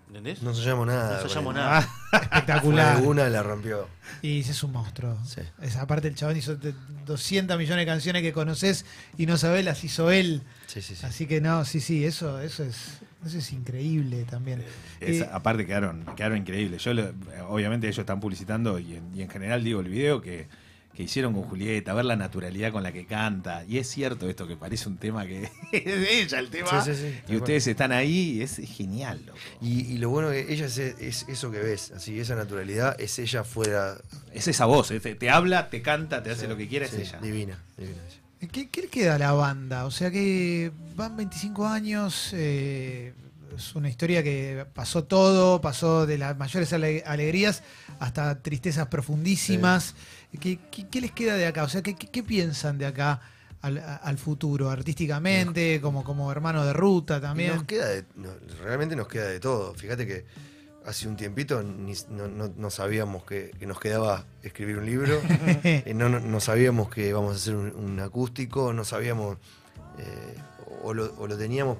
¿Entendés? 0.08 0.42
No 0.42 0.50
ensayamos 0.50 0.86
nada. 0.86 1.22
No 1.24 1.26
él. 1.52 1.54
nada. 1.54 1.80
Fue 2.10 2.18
Espectacular. 2.20 3.00
una 3.02 3.28
la 3.30 3.42
rompió. 3.42 3.88
Y 4.20 4.40
es 4.40 4.62
un 4.62 4.72
monstruo. 4.72 5.16
Sí. 5.24 5.40
Es, 5.62 5.76
aparte 5.76 6.08
el 6.08 6.14
chabón 6.14 6.36
hizo 6.36 6.54
de- 6.56 6.74
200 7.06 7.56
millones 7.56 7.86
de 7.86 7.90
canciones 7.90 8.20
que 8.22 8.32
conoces 8.34 8.84
y 9.16 9.24
no 9.24 9.38
sabés, 9.38 9.64
las 9.64 9.82
hizo 9.84 10.10
él. 10.10 10.42
Sí, 10.66 10.82
sí, 10.82 10.96
sí. 10.96 11.06
Así 11.06 11.26
que 11.26 11.40
no, 11.40 11.64
sí, 11.64 11.80
sí, 11.80 12.04
eso, 12.04 12.40
eso 12.42 12.62
es, 12.62 12.98
eso 13.26 13.38
es 13.38 13.52
increíble 13.52 14.24
también. 14.24 14.62
Es- 15.00 15.20
Eh, 15.22 15.28
aparte 15.32 15.66
quedaron, 15.66 16.04
quedaron 16.16 16.38
increíbles. 16.38 16.82
Yo 16.84 16.94
lo- 16.94 17.12
obviamente 17.48 17.86
ellos 17.86 17.98
están 17.98 18.20
publicitando 18.20 18.78
y 18.78 18.96
en, 18.96 19.14
y 19.16 19.22
en 19.22 19.28
general 19.30 19.62
digo 19.64 19.80
el 19.80 19.88
video 19.88 20.20
que, 20.20 20.46
que 20.94 21.04
hicieron 21.04 21.32
con 21.32 21.44
Julieta, 21.44 21.94
ver 21.94 22.04
la 22.04 22.16
naturalidad 22.16 22.70
con 22.70 22.82
la 22.82 22.92
que 22.92 23.06
canta. 23.06 23.64
Y 23.64 23.78
es 23.78 23.88
cierto 23.88 24.28
esto 24.28 24.46
que 24.46 24.56
parece 24.56 24.88
un 24.90 24.98
tema 24.98 25.24
que 25.26 25.44
es 25.72 25.84
de 25.84 26.20
ella 26.20 26.38
el 26.38 26.50
tema. 26.50 26.82
Sí, 26.84 26.94
sí, 26.94 27.00
sí, 27.00 27.14
tal 27.24 27.34
Y 27.34 27.38
ustedes 27.38 27.66
están 27.66 27.92
ahí 27.92 28.32
y 28.38 28.42
es 28.42 28.56
genial, 28.56 29.22
loco. 29.26 29.38
Y, 29.62 29.86
y 29.92 29.98
lo 29.98 30.10
bueno 30.10 30.30
que 30.30 30.52
ella 30.52 30.66
es, 30.66 30.76
es 30.78 31.26
eso 31.28 31.50
que 31.50 31.60
ves, 31.60 31.92
así 31.92 32.20
esa 32.20 32.34
naturalidad 32.34 33.00
es 33.00 33.18
ella 33.18 33.42
fuera. 33.42 33.96
Es 34.34 34.48
esa 34.48 34.66
voz, 34.66 34.90
eh, 34.90 35.00
te, 35.00 35.14
te 35.14 35.30
habla, 35.30 35.70
te 35.70 35.80
canta, 35.82 36.22
te 36.22 36.30
hace 36.30 36.46
lo 36.48 36.56
que 36.56 36.68
quiera, 36.68 36.86
sí, 36.86 36.96
es 36.96 37.08
ella. 37.08 37.20
Divina, 37.20 37.58
divina 37.78 37.98
ella. 38.06 38.18
¿Qué, 38.50 38.68
qué 38.70 38.82
le 38.82 38.88
queda 38.88 39.14
a 39.14 39.18
la 39.18 39.32
banda? 39.32 39.84
O 39.84 39.90
sea 39.90 40.10
que 40.10 40.72
van 40.96 41.16
25 41.16 41.66
años, 41.66 42.30
eh, 42.32 43.12
es 43.56 43.74
una 43.74 43.88
historia 43.88 44.22
que 44.22 44.66
pasó 44.74 45.04
todo, 45.04 45.60
pasó 45.60 46.06
de 46.06 46.18
las 46.18 46.36
mayores 46.36 46.72
ale- 46.72 47.02
alegrías 47.06 47.62
hasta 48.00 48.42
tristezas 48.42 48.88
profundísimas. 48.88 49.94
¿Qué, 50.40 50.58
qué- 50.70 50.88
qué 50.88 51.00
les 51.00 51.12
queda 51.12 51.36
de 51.36 51.46
acá? 51.46 51.62
O 51.64 51.68
sea, 51.68 51.82
¿qué, 51.82 51.94
qué- 51.94 52.22
piensan 52.22 52.78
de 52.78 52.86
acá 52.86 53.20
al, 53.60 54.18
futuro? 54.18 54.70
Artísticamente, 54.70 55.80
como, 55.80 56.02
como 56.02 56.32
hermano 56.32 56.64
de 56.64 56.72
ruta 56.72 57.20
también. 57.20 57.54
nos 57.54 57.64
queda 57.64 57.88
de- 57.88 58.04
no, 58.16 58.30
realmente 58.62 58.96
nos 58.96 59.06
queda 59.06 59.26
de 59.28 59.38
todo. 59.38 59.72
Fíjate 59.74 60.06
que 60.06 60.24
hace 60.86 61.06
un 61.08 61.16
tiempito 61.16 61.62
ni- 61.62 61.94
no, 62.10 62.26
no- 62.28 62.52
no 62.56 62.70
sabíamos 62.70 63.24
que, 63.24 63.52
que 63.58 63.66
nos 63.66 63.78
quedaba 63.80 64.24
escribir 64.42 64.78
un 64.78 64.86
libro, 64.86 65.20
eh, 65.64 65.92
no, 65.94 66.40
sabíamos 66.40 66.88
que 66.90 67.08
íbamos 67.08 67.32
a 67.32 67.36
hacer 67.36 67.54
un, 67.54 67.74
un 67.76 68.00
acústico, 68.00 68.72
no 68.72 68.84
sabíamos, 68.84 69.38
eh, 69.98 70.34
o, 70.82 70.92
lo, 70.94 71.14
o 71.18 71.26
lo 71.26 71.36
teníamos, 71.38 71.78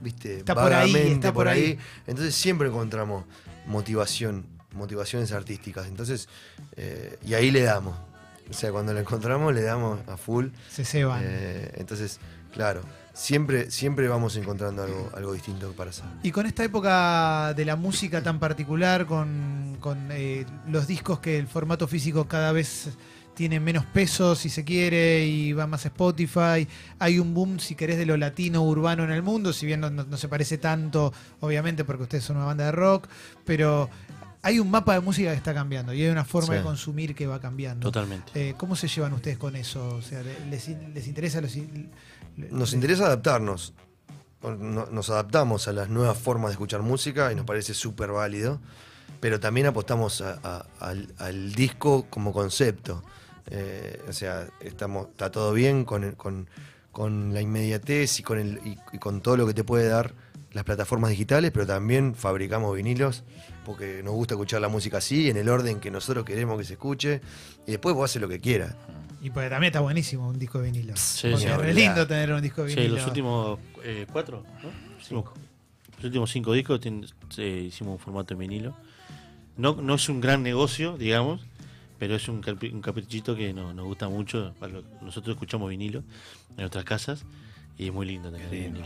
viste, 0.00 0.38
Está 0.38 0.54
por 0.54 0.72
ahí, 0.72 0.92
vagamente 0.92 1.14
está 1.14 1.32
por 1.32 1.48
ahí. 1.48 1.78
Entonces 2.06 2.34
siempre 2.34 2.68
encontramos 2.68 3.24
motivación, 3.66 4.44
motivaciones 4.72 5.32
artísticas. 5.32 5.86
Entonces, 5.86 6.28
eh, 6.76 7.16
y 7.24 7.34
ahí 7.34 7.50
le 7.50 7.62
damos. 7.62 7.96
O 8.50 8.52
sea, 8.54 8.72
cuando 8.72 8.92
lo 8.94 9.00
encontramos 9.00 9.54
le 9.54 9.62
damos 9.62 10.00
a 10.08 10.16
full. 10.16 10.48
Se 10.70 10.84
ceban. 10.84 11.20
Eh, 11.24 11.72
entonces, 11.76 12.18
claro, 12.52 12.82
siempre, 13.18 13.70
siempre 13.70 14.08
vamos 14.08 14.36
encontrando 14.36 14.82
algo, 14.82 15.10
algo 15.14 15.32
distinto 15.32 15.72
para 15.72 15.90
hacer. 15.90 16.04
Y 16.22 16.30
con 16.30 16.46
esta 16.46 16.64
época 16.64 17.52
de 17.54 17.64
la 17.64 17.76
música 17.76 18.22
tan 18.22 18.38
particular, 18.38 19.06
con, 19.06 19.76
con, 19.80 20.10
eh, 20.12 20.46
los 20.68 20.86
discos 20.86 21.18
que 21.18 21.38
el 21.38 21.48
formato 21.48 21.88
físico 21.88 22.26
cada 22.26 22.52
vez 22.52 22.90
tiene 23.34 23.60
menos 23.60 23.84
peso, 23.86 24.34
si 24.34 24.48
se 24.48 24.64
quiere, 24.64 25.26
y 25.26 25.52
va 25.52 25.66
más 25.66 25.84
Spotify, 25.86 26.66
hay 26.98 27.18
un 27.18 27.34
boom, 27.34 27.60
si 27.60 27.74
querés, 27.74 27.96
de 27.96 28.06
lo 28.06 28.16
latino 28.16 28.64
urbano 28.64 29.04
en 29.04 29.10
el 29.10 29.22
mundo, 29.22 29.52
si 29.52 29.66
bien 29.66 29.80
no 29.80 30.16
se 30.16 30.28
parece 30.28 30.58
tanto, 30.58 31.12
obviamente, 31.40 31.84
porque 31.84 32.04
ustedes 32.04 32.24
son 32.24 32.36
una 32.36 32.46
banda 32.46 32.64
de 32.64 32.72
rock, 32.72 33.08
pero 33.44 33.88
hay 34.42 34.58
un 34.60 34.70
mapa 34.70 34.94
de 34.94 35.00
música 35.00 35.30
que 35.30 35.36
está 35.36 35.52
cambiando 35.54 35.92
y 35.92 36.02
hay 36.02 36.08
una 36.10 36.24
forma 36.24 36.48
Sí. 36.48 36.58
de 36.58 36.62
consumir 36.62 37.14
que 37.14 37.26
va 37.26 37.40
cambiando. 37.40 37.86
Totalmente. 37.90 38.32
Eh, 38.34 38.54
¿Cómo 38.56 38.76
se 38.76 38.88
llevan 38.88 39.12
ustedes 39.12 39.38
con 39.38 39.56
eso? 39.56 39.96
O 39.96 40.02
sea, 40.02 40.22
¿les, 40.22 40.68
les 40.68 41.06
interesa? 41.08 41.40
Los, 41.40 41.56
Nos 42.36 42.72
interesa 42.72 43.06
adaptarnos. 43.06 43.74
No- 44.42 44.86
Nos 44.86 45.10
adaptamos 45.10 45.66
a 45.68 45.72
las 45.72 45.88
nuevas 45.88 46.16
formas 46.16 46.50
de 46.50 46.52
escuchar 46.52 46.82
música 46.82 47.32
y 47.32 47.34
nos 47.34 47.44
parece 47.44 47.74
súper 47.74 48.10
válido. 48.12 48.60
Pero 49.20 49.40
también 49.40 49.66
apostamos 49.66 50.20
a- 50.20 50.38
a- 50.44 50.66
al, 50.78 51.12
al 51.18 51.52
disco 51.54 52.06
como 52.08 52.32
concepto. 52.32 53.02
Eh, 53.50 54.00
o 54.08 54.12
sea, 54.12 54.46
estamos, 54.60 55.08
está 55.08 55.30
todo 55.32 55.52
bien 55.52 55.84
con, 55.84 56.12
con, 56.12 56.48
con 56.92 57.34
la 57.34 57.40
inmediatez 57.40 58.20
y 58.20 58.22
con, 58.22 58.38
el, 58.38 58.60
y, 58.64 58.78
y 58.92 58.98
con 58.98 59.20
todo 59.20 59.36
lo 59.36 59.46
que 59.46 59.54
te 59.54 59.64
puede 59.64 59.88
dar 59.88 60.14
las 60.52 60.64
plataformas 60.64 61.10
digitales, 61.10 61.50
pero 61.52 61.66
también 61.66 62.14
fabricamos 62.14 62.74
vinilos 62.74 63.22
porque 63.66 64.02
nos 64.02 64.14
gusta 64.14 64.34
escuchar 64.34 64.60
la 64.62 64.68
música 64.68 64.98
así, 64.98 65.28
en 65.28 65.36
el 65.36 65.48
orden 65.48 65.78
que 65.80 65.90
nosotros 65.90 66.24
queremos 66.24 66.58
que 66.58 66.64
se 66.64 66.72
escuche. 66.74 67.20
Y 67.66 67.72
después 67.72 67.94
vos 67.94 68.10
haces 68.10 68.22
lo 68.22 68.28
que 68.28 68.40
quieras. 68.40 68.74
Y 69.20 69.30
pues 69.30 69.50
también 69.50 69.70
está 69.70 69.80
buenísimo 69.80 70.28
un 70.28 70.38
disco 70.38 70.58
de 70.60 70.70
vinilo. 70.70 70.96
Sí, 70.96 71.28
Porque 71.30 71.44
sí. 71.46 71.50
es 71.52 71.56
re 71.58 71.74
lindo 71.74 72.06
tener 72.06 72.32
un 72.32 72.40
disco 72.40 72.62
de 72.64 72.70
Sí, 72.70 72.76
vinilo. 72.76 72.96
los 72.96 73.06
últimos 73.06 73.58
eh, 73.84 74.06
cuatro, 74.10 74.44
¿no? 74.62 74.70
Cinco. 75.02 75.34
Los 75.96 76.04
últimos 76.04 76.30
cinco 76.30 76.52
discos 76.52 76.80
ten- 76.80 77.04
eh, 77.36 77.64
hicimos 77.68 77.92
un 77.94 77.98
formato 77.98 78.32
en 78.34 78.40
vinilo. 78.40 78.74
No, 79.56 79.74
no 79.74 79.96
es 79.96 80.08
un 80.08 80.20
gran 80.20 80.42
negocio, 80.44 80.96
digamos, 80.96 81.40
pero 81.98 82.14
es 82.14 82.28
un, 82.28 82.40
capri- 82.42 82.72
un 82.72 82.80
caprichito 82.80 83.34
que 83.34 83.52
no- 83.52 83.74
nos 83.74 83.84
gusta 83.86 84.08
mucho. 84.08 84.54
Nosotros 85.02 85.34
escuchamos 85.34 85.68
vinilo 85.68 85.98
en 86.50 86.56
nuestras 86.58 86.84
casas 86.84 87.24
Y 87.78 87.86
es 87.86 87.92
muy 87.92 88.06
lindo 88.06 88.30
también. 88.30 88.76
el. 88.76 88.84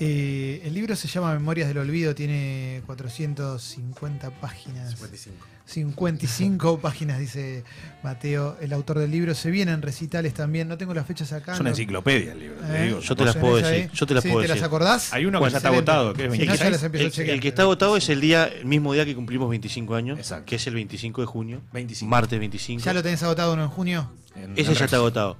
Eh, 0.00 0.62
el 0.64 0.74
libro 0.74 0.96
se 0.96 1.06
llama 1.06 1.32
Memorias 1.34 1.68
del 1.68 1.78
Olvido, 1.78 2.14
tiene 2.16 2.82
450 2.86 4.30
páginas. 4.40 4.90
55. 4.90 5.46
55 5.66 6.78
páginas, 6.82 7.18
dice 7.20 7.64
Mateo, 8.02 8.56
el 8.60 8.72
autor 8.72 8.98
del 8.98 9.10
libro. 9.12 9.34
Se 9.34 9.50
vienen 9.50 9.80
recitales 9.82 10.34
también, 10.34 10.66
no 10.68 10.76
tengo 10.76 10.92
las 10.94 11.06
fechas 11.06 11.32
acá. 11.32 11.54
Es 11.54 11.60
una 11.60 11.70
no- 11.70 11.74
enciclopedia 11.76 12.32
el 12.32 12.40
libro. 12.40 12.56
te 12.60 12.76
Eh, 12.82 12.86
digo, 12.86 13.00
Yo 13.00 13.16
te 13.16 13.24
las 13.24 13.36
puedo 13.36 13.56
¿Tenés 13.56 13.70
decir, 13.70 13.90
yo 13.92 14.06
te 14.06 14.14
las 14.14 14.22
Sí, 14.24 14.28
puedo 14.30 14.42
¿Te 14.42 14.48
las 14.48 14.62
acordás? 14.62 15.12
Hay 15.12 15.24
uno 15.26 15.42
que 15.42 15.50
ya 15.50 15.56
está 15.56 15.68
agotado, 15.68 16.12
que 16.12 16.24
es 16.26 16.32
Sí, 16.32 16.38
26. 16.38 16.60
ya 16.60 16.70
las 16.70 16.82
empiezo 16.82 17.04
a 17.04 17.06
El, 17.06 17.12
chequear. 17.12 17.34
el 17.36 17.40
que 17.40 17.48
está 17.48 17.62
agotado 17.62 17.96
es 17.96 18.08
el 18.08 18.20
día, 18.20 18.46
el 18.48 18.66
mismo 18.66 18.92
día 18.92 19.04
que 19.04 19.14
cumplimos 19.14 19.48
25 19.48 19.94
años, 19.94 20.18
Exacto. 20.18 20.44
que 20.46 20.56
es 20.56 20.66
el 20.66 20.74
25 20.74 21.20
de 21.22 21.26
junio, 21.28 21.60
25. 21.72 22.10
martes 22.10 22.38
25. 22.38 22.82
¿Ya 22.84 22.92
lo 22.92 23.02
tenés 23.02 23.22
agotado 23.22 23.54
uno 23.54 23.62
en 23.62 23.68
junio? 23.70 24.10
En 24.36 24.52
Ese 24.58 24.74
ya 24.74 24.84
está 24.86 24.96
agotado. 24.96 25.36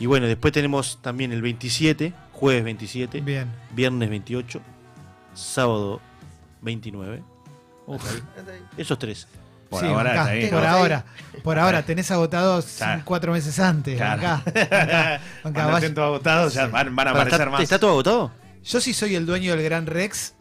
Y 0.00 0.06
bueno, 0.06 0.26
después 0.26 0.52
tenemos 0.52 0.98
también 1.02 1.30
el 1.32 1.42
27, 1.42 2.12
jueves 2.40 2.64
27, 2.64 3.20
Bien. 3.20 3.48
viernes 3.72 4.08
28, 4.10 4.60
sábado 5.34 6.00
29. 6.62 7.22
Uf, 7.86 8.20
Esos 8.76 8.98
tres. 8.98 9.28
Por 9.68 9.80
Sí, 9.80 9.86
ahora 9.86 10.10
está 10.10 10.24
ahí. 10.26 10.48
Por 10.50 10.66
ahora, 10.66 11.04
por 11.44 11.58
ahora, 11.58 11.82
tenés 11.84 12.10
agotado 12.10 12.60
Claro. 12.76 13.02
cuatro 13.04 13.32
meses 13.32 13.58
antes. 13.60 13.96
Claro. 13.96 14.42
Cuando 15.42 15.60
vaya. 15.60 15.76
estén 15.78 15.94
todos 15.94 16.06
agotados, 16.08 16.54
ya 16.54 16.66
van, 16.66 16.96
van 16.96 17.08
a 17.08 17.10
aparecer 17.12 17.40
¿está, 17.40 17.50
más. 17.50 17.62
¿Está 17.62 17.78
todo 17.78 17.90
agotado? 17.92 18.32
Yo 18.64 18.80
sí 18.80 18.92
soy 18.92 19.14
el 19.14 19.26
dueño 19.26 19.54
del 19.54 19.62
Gran 19.64 19.86
Rex. 19.86 20.34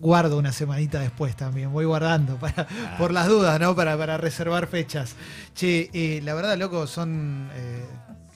Guardo 0.00 0.36
una 0.38 0.52
semanita 0.52 0.98
después 1.00 1.36
también, 1.36 1.72
voy 1.72 1.84
guardando 1.84 2.36
para, 2.36 2.62
Ah. 2.68 2.96
por 2.98 3.12
las 3.12 3.28
dudas, 3.28 3.58
¿no? 3.60 3.74
Para, 3.76 3.96
para 3.96 4.16
reservar 4.18 4.66
fechas. 4.66 5.14
Che, 5.54 5.90
eh, 5.92 6.20
la 6.24 6.34
verdad, 6.34 6.56
loco, 6.58 6.86
son 6.86 7.48
eh, 7.54 7.84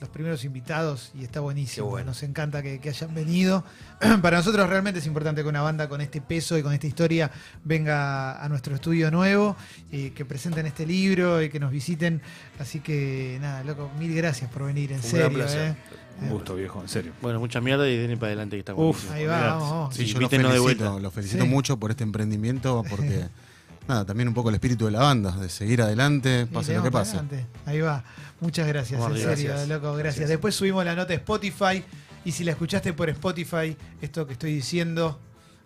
los 0.01 0.09
primeros 0.09 0.43
invitados 0.43 1.11
y 1.17 1.23
está 1.23 1.39
buenísimo. 1.39 1.87
Bueno. 1.87 2.07
Nos 2.07 2.23
encanta 2.23 2.61
que, 2.61 2.79
que 2.79 2.89
hayan 2.89 3.13
venido. 3.13 3.63
para 4.21 4.37
nosotros 4.37 4.67
realmente 4.67 4.99
es 4.99 5.05
importante 5.05 5.43
que 5.43 5.47
una 5.47 5.61
banda 5.61 5.87
con 5.87 6.01
este 6.01 6.19
peso 6.21 6.57
y 6.57 6.63
con 6.63 6.73
esta 6.73 6.87
historia 6.87 7.31
venga 7.63 8.43
a 8.43 8.49
nuestro 8.49 8.73
estudio 8.75 9.11
nuevo, 9.11 9.55
eh, 9.91 10.11
que 10.15 10.25
presenten 10.25 10.65
este 10.65 10.85
libro 10.87 11.41
y 11.41 11.49
que 11.49 11.59
nos 11.59 11.71
visiten. 11.71 12.21
Así 12.59 12.79
que 12.79 13.37
nada, 13.41 13.63
loco, 13.63 13.89
mil 13.99 14.13
gracias 14.15 14.49
por 14.51 14.65
venir, 14.65 14.91
en 14.91 14.97
Un 14.97 15.03
serio. 15.03 15.45
¿eh? 15.47 15.75
Un 16.19 16.29
gusto, 16.29 16.55
viejo, 16.55 16.81
en 16.81 16.89
serio. 16.89 17.13
Bueno, 17.21 17.39
mucha 17.39 17.61
mierda 17.61 17.87
y 17.87 17.95
denle 17.97 18.17
para 18.17 18.27
adelante 18.29 18.55
que 18.55 18.59
está 18.59 18.73
Uf. 18.73 18.79
buenísimo. 18.79 19.13
Ahí 19.13 19.25
va, 19.27 19.39
vamos, 19.53 19.69
vamos. 19.69 19.95
Sí, 19.95 20.03
Sí, 20.05 20.13
yo 20.13 20.19
lo 20.19 20.23
invítenos 20.25 20.51
de 20.53 20.57
felicito, 20.59 20.83
vuelta. 20.89 21.01
lo 21.03 21.11
felicito 21.11 21.43
Sí. 21.43 21.49
mucho 21.49 21.77
por 21.77 21.91
este 21.91 22.03
emprendimiento, 22.03 22.83
porque 22.89 23.25
nada, 23.87 24.05
también 24.05 24.27
un 24.27 24.33
poco 24.33 24.49
el 24.49 24.55
espíritu 24.55 24.85
de 24.85 24.91
la 24.91 24.99
banda, 24.99 25.31
de 25.37 25.47
seguir 25.49 25.81
adelante, 25.81 26.47
pase 26.47 26.75
lo 26.75 26.83
que 26.83 26.91
pase. 26.91 27.17
adelante. 27.17 27.45
Ahí 27.67 27.79
va. 27.81 28.03
Muchas 28.41 28.67
gracias, 28.67 28.99
en 28.99 29.07
serio, 29.07 29.27
Gracias. 29.27 29.69
loco, 29.69 29.85
gracias. 29.93 30.03
Gracias. 30.03 30.29
Después 30.29 30.55
subimos 30.55 30.83
la 30.83 30.95
nota 30.95 31.09
de 31.09 31.15
Spotify 31.15 31.83
y 32.25 32.31
si 32.33 32.43
la 32.43 32.51
escuchaste 32.51 32.91
por 32.91 33.09
Spotify, 33.09 33.77
esto 34.01 34.27
que 34.27 34.33
estoy 34.33 34.53
diciendo, 34.53 35.17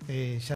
eh, 0.07 0.39
ya 0.45 0.53